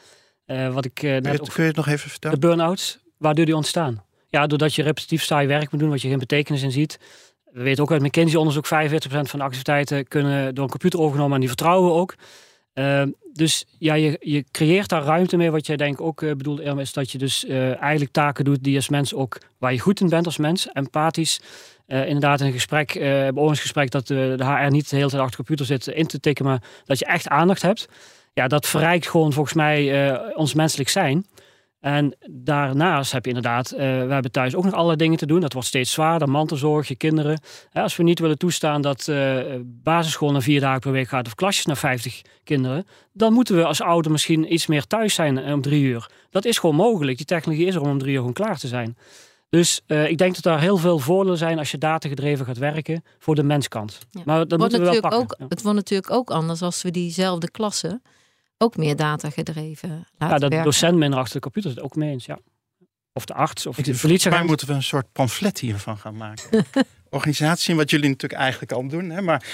Eh, 0.44 0.74
wat 0.74 0.85
ik 0.85 0.92
eh, 0.92 1.00
kun 1.00 1.14
je, 1.14 1.20
net 1.20 1.32
het, 1.32 1.40
ook 1.40 1.48
kun 1.48 1.62
je 1.62 1.68
het 1.68 1.76
nog 1.76 1.87
even 1.87 2.04
De 2.04 2.11
vertellen? 2.11 2.40
burn-outs, 2.40 2.98
waardoor 3.18 3.44
die 3.44 3.56
ontstaan? 3.56 4.04
Ja, 4.28 4.46
doordat 4.46 4.74
je 4.74 4.82
repetitief 4.82 5.22
saai 5.22 5.46
werk 5.46 5.70
moet 5.70 5.80
doen, 5.80 5.90
wat 5.90 6.02
je 6.02 6.08
geen 6.08 6.18
betekenis 6.18 6.62
in 6.62 6.72
ziet. 6.72 6.98
We 7.52 7.62
weten 7.62 7.82
ook 7.82 7.92
uit 7.92 8.02
McKinsey-onderzoek, 8.02 8.66
45% 8.66 8.68
van 9.08 9.38
de 9.38 9.44
activiteiten 9.44 10.08
kunnen 10.08 10.54
door 10.54 10.64
een 10.64 10.70
computer 10.70 11.00
overgenomen 11.00 11.34
en 11.34 11.40
die 11.40 11.48
vertrouwen 11.48 11.90
we 11.90 11.94
ook. 11.94 12.14
Uh, 12.74 13.02
dus 13.32 13.66
ja, 13.78 13.94
je, 13.94 14.16
je 14.20 14.44
creëert 14.50 14.88
daar 14.88 15.02
ruimte 15.02 15.36
mee. 15.36 15.50
Wat 15.50 15.66
jij 15.66 15.76
denk 15.76 16.00
ook 16.00 16.22
uh, 16.22 16.34
bedoelt, 16.34 16.60
Irma, 16.60 16.80
is 16.80 16.92
dat 16.92 17.10
je 17.10 17.18
dus 17.18 17.44
uh, 17.44 17.80
eigenlijk 17.82 18.12
taken 18.12 18.44
doet 18.44 18.64
die 18.64 18.76
als 18.76 18.88
mens 18.88 19.14
ook, 19.14 19.38
waar 19.58 19.72
je 19.72 19.78
goed 19.78 20.00
in 20.00 20.08
bent 20.08 20.26
als 20.26 20.36
mens, 20.36 20.68
empathisch. 20.72 21.40
Uh, 21.86 22.06
inderdaad, 22.06 22.40
in 22.40 22.46
een 22.46 22.52
gesprek, 22.52 22.92
bij 22.94 23.32
ons 23.34 23.60
gesprek, 23.60 23.90
dat 23.90 24.06
de, 24.06 24.36
HR 24.38 24.70
niet 24.70 24.90
de 24.90 24.96
hele 24.96 25.08
tijd 25.08 25.22
achter 25.22 25.30
de 25.30 25.44
computer 25.44 25.66
zit 25.66 25.86
in 25.86 26.06
te 26.06 26.20
tikken, 26.20 26.44
maar 26.44 26.62
dat 26.84 26.98
je 26.98 27.04
echt 27.04 27.28
aandacht 27.28 27.62
hebt. 27.62 27.88
Ja, 28.32 28.48
dat 28.48 28.66
verrijkt 28.66 29.08
gewoon 29.08 29.32
volgens 29.32 29.54
mij 29.54 30.34
ons 30.34 30.54
menselijk 30.54 30.88
zijn. 30.88 31.26
En 31.83 32.16
daarnaast 32.31 33.12
heb 33.12 33.23
je 33.25 33.29
inderdaad, 33.29 33.73
uh, 33.73 33.79
we 33.79 34.12
hebben 34.12 34.31
thuis 34.31 34.55
ook 34.55 34.64
nog 34.64 34.73
allerlei 34.73 34.97
dingen 34.97 35.18
te 35.18 35.27
doen. 35.27 35.40
Dat 35.40 35.53
wordt 35.53 35.68
steeds 35.68 35.92
zwaarder, 35.92 36.29
mantelzorg, 36.29 36.88
je 36.88 36.97
kinderen. 36.97 37.40
Hè, 37.71 37.83
als 37.83 37.97
we 37.97 38.03
niet 38.03 38.18
willen 38.18 38.38
toestaan 38.38 38.83
dat 38.83 39.07
uh, 39.07 39.40
basisschool 39.64 40.33
naar 40.33 40.42
vier 40.42 40.61
dagen 40.61 40.81
per 40.81 40.92
week 40.92 41.09
gaat 41.09 41.27
of 41.27 41.35
klasjes 41.35 41.66
naar 41.66 41.77
50 41.77 42.23
kinderen, 42.45 42.87
dan 43.12 43.33
moeten 43.33 43.57
we 43.57 43.64
als 43.64 43.81
ouder 43.81 44.12
misschien 44.12 44.53
iets 44.53 44.66
meer 44.66 44.87
thuis 44.87 45.14
zijn 45.14 45.53
om 45.53 45.62
drie 45.62 45.83
uur. 45.83 46.11
Dat 46.31 46.45
is 46.45 46.59
gewoon 46.59 46.77
mogelijk. 46.77 47.16
Die 47.16 47.27
technologie 47.27 47.66
is 47.66 47.75
er 47.75 47.81
om 47.81 47.90
om 47.90 47.99
drie 47.99 48.12
uur 48.12 48.18
gewoon 48.18 48.33
klaar 48.33 48.59
te 48.59 48.68
zijn. 48.68 48.97
Dus 49.49 49.81
uh, 49.87 50.09
ik 50.09 50.18
denk 50.18 50.35
dat 50.35 50.42
daar 50.42 50.61
heel 50.61 50.77
veel 50.77 50.99
voordelen 50.99 51.38
zijn 51.38 51.59
als 51.59 51.71
je 51.71 51.79
datagedreven 51.79 52.47
gaat 52.47 52.59
werken 52.59 53.05
voor 53.18 53.35
de 53.35 53.42
menskant. 53.42 53.99
Ja. 54.11 54.23
Maar 54.25 54.49
dat 54.49 54.59
moeten 54.59 54.79
we 54.79 54.90
wel 54.90 55.01
pakken. 55.01 55.21
Ook, 55.21 55.35
ja. 55.38 55.47
Het 55.49 55.62
wordt 55.62 55.79
natuurlijk 55.79 56.11
ook 56.11 56.31
anders 56.31 56.62
als 56.62 56.83
we 56.83 56.90
diezelfde 56.90 57.51
klassen 57.51 58.03
ook 58.62 58.77
meer 58.77 58.96
data 58.96 59.31
gedreven 59.31 59.88
laten 59.88 60.07
Ja, 60.18 60.29
dat 60.29 60.40
werken. 60.40 60.64
docent 60.64 60.96
minder 60.96 61.18
achter 61.18 61.35
de 61.35 61.40
computer 61.40 61.70
zit 61.70 61.81
ook 61.81 61.96
mee 61.96 62.11
eens, 62.11 62.25
ja. 62.25 62.38
Of 63.12 63.25
de 63.25 63.35
arts, 63.35 63.66
of 63.66 63.77
de 63.77 63.83
politieagent. 63.83 64.35
mij 64.35 64.44
moeten 64.44 64.66
we 64.66 64.72
een 64.72 64.83
soort 64.83 65.12
pamflet 65.12 65.59
hiervan 65.59 65.98
gaan 65.98 66.16
maken. 66.16 66.64
Organisatie, 67.11 67.75
wat 67.75 67.90
jullie 67.90 68.09
natuurlijk 68.09 68.40
eigenlijk 68.40 68.72
al 68.72 68.88
doen. 68.88 69.11
Hè, 69.11 69.22
maar 69.22 69.44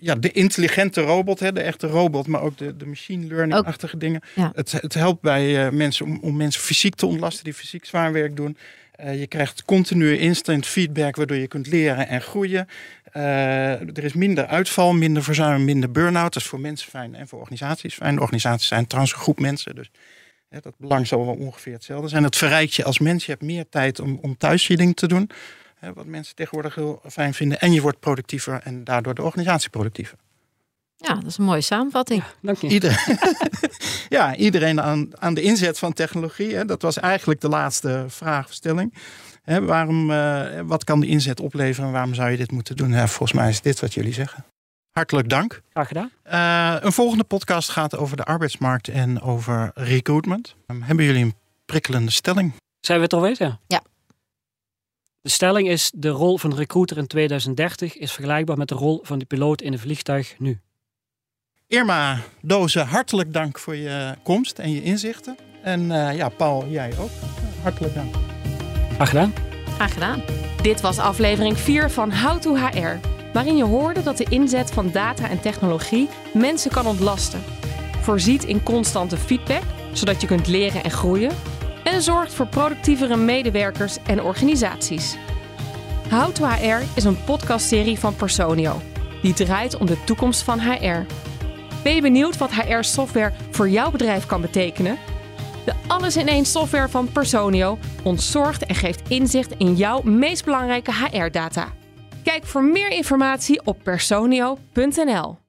ja, 0.00 0.14
de 0.14 0.32
intelligente 0.32 1.00
robot, 1.00 1.40
hè, 1.40 1.52
de 1.52 1.60
echte 1.60 1.86
robot, 1.86 2.26
maar 2.26 2.40
ook 2.40 2.56
de, 2.56 2.76
de 2.76 2.86
machine 2.86 3.26
learning-achtige 3.26 3.96
dingen. 3.96 4.20
Ja. 4.34 4.52
Het, 4.54 4.72
het 4.72 4.94
helpt 4.94 5.20
bij 5.20 5.66
uh, 5.66 5.72
mensen 5.72 6.06
om, 6.06 6.18
om 6.22 6.36
mensen 6.36 6.62
fysiek 6.62 6.94
te 6.94 7.06
ontlasten 7.06 7.44
die 7.44 7.54
fysiek 7.54 7.84
zwaar 7.84 8.12
werk 8.12 8.36
doen. 8.36 8.56
Uh, 9.04 9.20
je 9.20 9.26
krijgt 9.26 9.64
continue 9.64 10.18
instant 10.18 10.66
feedback, 10.66 11.16
waardoor 11.16 11.36
je 11.36 11.48
kunt 11.48 11.66
leren 11.66 12.08
en 12.08 12.22
groeien. 12.22 12.68
Uh, 13.14 13.96
er 13.96 14.04
is 14.04 14.12
minder 14.12 14.46
uitval, 14.46 14.92
minder 14.92 15.22
verzuim, 15.22 15.64
minder 15.64 15.90
burn-out. 15.90 16.32
Dat 16.32 16.42
is 16.42 16.48
voor 16.48 16.60
mensen 16.60 16.90
fijn 16.90 17.14
en 17.14 17.28
voor 17.28 17.38
organisaties 17.38 17.94
fijn. 17.94 18.14
De 18.14 18.20
organisaties 18.20 18.68
zijn 18.68 18.86
trouwens 18.86 19.14
een 19.14 19.20
groep 19.20 19.40
mensen, 19.40 19.74
dus 19.74 19.90
ja, 20.50 20.60
dat 20.60 20.74
belang 20.78 21.06
zal 21.06 21.26
wel 21.26 21.34
ongeveer 21.34 21.72
hetzelfde 21.72 22.08
zijn. 22.08 22.22
Het 22.22 22.36
verrijkt 22.36 22.74
je 22.74 22.84
als 22.84 22.98
mens. 22.98 23.24
Je 23.24 23.30
hebt 23.30 23.42
meer 23.42 23.68
tijd 23.68 24.00
om, 24.00 24.18
om 24.22 24.36
thuis 24.36 24.66
je 24.66 24.76
ding 24.76 24.96
te 24.96 25.08
doen. 25.08 25.30
Hè, 25.78 25.92
wat 25.92 26.06
mensen 26.06 26.34
tegenwoordig 26.34 26.74
heel 26.74 27.00
fijn 27.10 27.34
vinden. 27.34 27.60
En 27.60 27.72
je 27.72 27.80
wordt 27.80 28.00
productiever 28.00 28.60
en 28.64 28.84
daardoor 28.84 29.14
de 29.14 29.22
organisatie 29.22 29.70
productiever. 29.70 30.18
Ja, 30.96 31.14
dat 31.14 31.26
is 31.26 31.38
een 31.38 31.44
mooie 31.44 31.60
samenvatting. 31.60 32.22
Ja, 32.22 32.32
dank 32.42 32.58
je. 32.58 32.68
Iedereen, 32.68 33.18
ja, 34.18 34.36
iedereen 34.36 34.80
aan, 34.80 35.20
aan 35.20 35.34
de 35.34 35.42
inzet 35.42 35.78
van 35.78 35.92
technologie. 35.92 36.54
Hè, 36.54 36.64
dat 36.64 36.82
was 36.82 36.98
eigenlijk 36.98 37.40
de 37.40 37.48
laatste 37.48 38.04
vraagstelling. 38.08 38.94
Hè, 39.48 39.64
waarom, 39.64 40.10
uh, 40.10 40.60
wat 40.64 40.84
kan 40.84 41.00
de 41.00 41.06
inzet 41.06 41.40
opleveren 41.40 41.86
en 41.86 41.92
waarom 41.92 42.14
zou 42.14 42.30
je 42.30 42.36
dit 42.36 42.50
moeten 42.50 42.76
doen? 42.76 42.90
Ja, 42.90 43.06
volgens 43.06 43.32
mij 43.32 43.48
is 43.48 43.60
dit 43.60 43.80
wat 43.80 43.94
jullie 43.94 44.12
zeggen. 44.12 44.44
Hartelijk 44.90 45.28
dank. 45.28 45.62
Graag 45.70 45.88
gedaan. 45.88 46.10
Uh, 46.26 46.76
een 46.84 46.92
volgende 46.92 47.24
podcast 47.24 47.68
gaat 47.68 47.96
over 47.96 48.16
de 48.16 48.24
arbeidsmarkt 48.24 48.88
en 48.88 49.20
over 49.20 49.70
recruitment. 49.74 50.54
Um, 50.66 50.82
hebben 50.82 51.04
jullie 51.04 51.24
een 51.24 51.34
prikkelende 51.64 52.10
stelling? 52.10 52.52
Zijn 52.80 52.98
we 52.98 53.04
het 53.04 53.12
alweer? 53.12 53.36
Ja. 53.38 53.58
ja. 53.66 53.82
De 55.20 55.30
stelling 55.30 55.68
is: 55.68 55.92
de 55.94 56.08
rol 56.08 56.38
van 56.38 56.50
de 56.50 56.56
recruiter 56.56 56.98
in 56.98 57.06
2030 57.06 57.96
is 57.96 58.12
vergelijkbaar 58.12 58.56
met 58.56 58.68
de 58.68 58.74
rol 58.74 59.00
van 59.02 59.18
de 59.18 59.24
piloot 59.24 59.62
in 59.62 59.72
een 59.72 59.78
vliegtuig 59.78 60.34
nu. 60.38 60.60
Irma 61.66 62.20
Dozen, 62.40 62.86
hartelijk 62.86 63.32
dank 63.32 63.58
voor 63.58 63.76
je 63.76 64.14
komst 64.22 64.58
en 64.58 64.72
je 64.72 64.82
inzichten. 64.82 65.36
En 65.62 65.80
uh, 65.80 66.16
ja, 66.16 66.28
Paul, 66.28 66.66
jij 66.68 66.98
ook. 66.98 67.10
Hartelijk 67.62 67.94
dank. 67.94 68.27
Graag 69.74 69.92
gedaan. 69.92 70.22
Dit 70.62 70.80
was 70.80 70.98
aflevering 70.98 71.58
4 71.58 71.90
van 71.90 72.12
How 72.12 72.40
to 72.40 72.56
HR, 72.56 72.98
waarin 73.32 73.56
je 73.56 73.64
hoorde 73.64 74.02
dat 74.02 74.16
de 74.16 74.26
inzet 74.28 74.70
van 74.70 74.90
data 74.90 75.28
en 75.28 75.40
technologie 75.40 76.08
mensen 76.34 76.70
kan 76.70 76.86
ontlasten. 76.86 77.42
Voorziet 78.00 78.44
in 78.44 78.62
constante 78.62 79.16
feedback, 79.16 79.62
zodat 79.92 80.20
je 80.20 80.26
kunt 80.26 80.46
leren 80.46 80.84
en 80.84 80.90
groeien. 80.90 81.32
En 81.84 82.02
zorgt 82.02 82.34
voor 82.34 82.46
productievere 82.46 83.16
medewerkers 83.16 83.96
en 84.06 84.22
organisaties. 84.22 85.16
How 86.10 86.32
to 86.32 86.44
HR 86.44 86.82
is 86.94 87.04
een 87.04 87.24
podcastserie 87.24 87.98
van 87.98 88.14
Personio, 88.14 88.80
die 89.22 89.34
draait 89.34 89.76
om 89.76 89.86
de 89.86 90.04
toekomst 90.04 90.42
van 90.42 90.60
HR. 90.60 91.06
Ben 91.82 91.94
je 91.94 92.00
benieuwd 92.00 92.36
wat 92.36 92.54
HR-software 92.54 93.32
voor 93.50 93.68
jouw 93.68 93.90
bedrijf 93.90 94.26
kan 94.26 94.40
betekenen? 94.40 94.98
De 95.68 95.74
alles-in-één 95.86 96.44
software 96.44 96.88
van 96.88 97.12
Personio 97.12 97.78
ontzorgt 98.02 98.66
en 98.66 98.74
geeft 98.74 99.08
inzicht 99.08 99.52
in 99.56 99.74
jouw 99.74 100.02
meest 100.02 100.44
belangrijke 100.44 100.92
HR-data. 100.92 101.72
Kijk 102.22 102.46
voor 102.46 102.64
meer 102.64 102.90
informatie 102.90 103.60
op 103.64 103.82
personio.nl. 103.82 105.47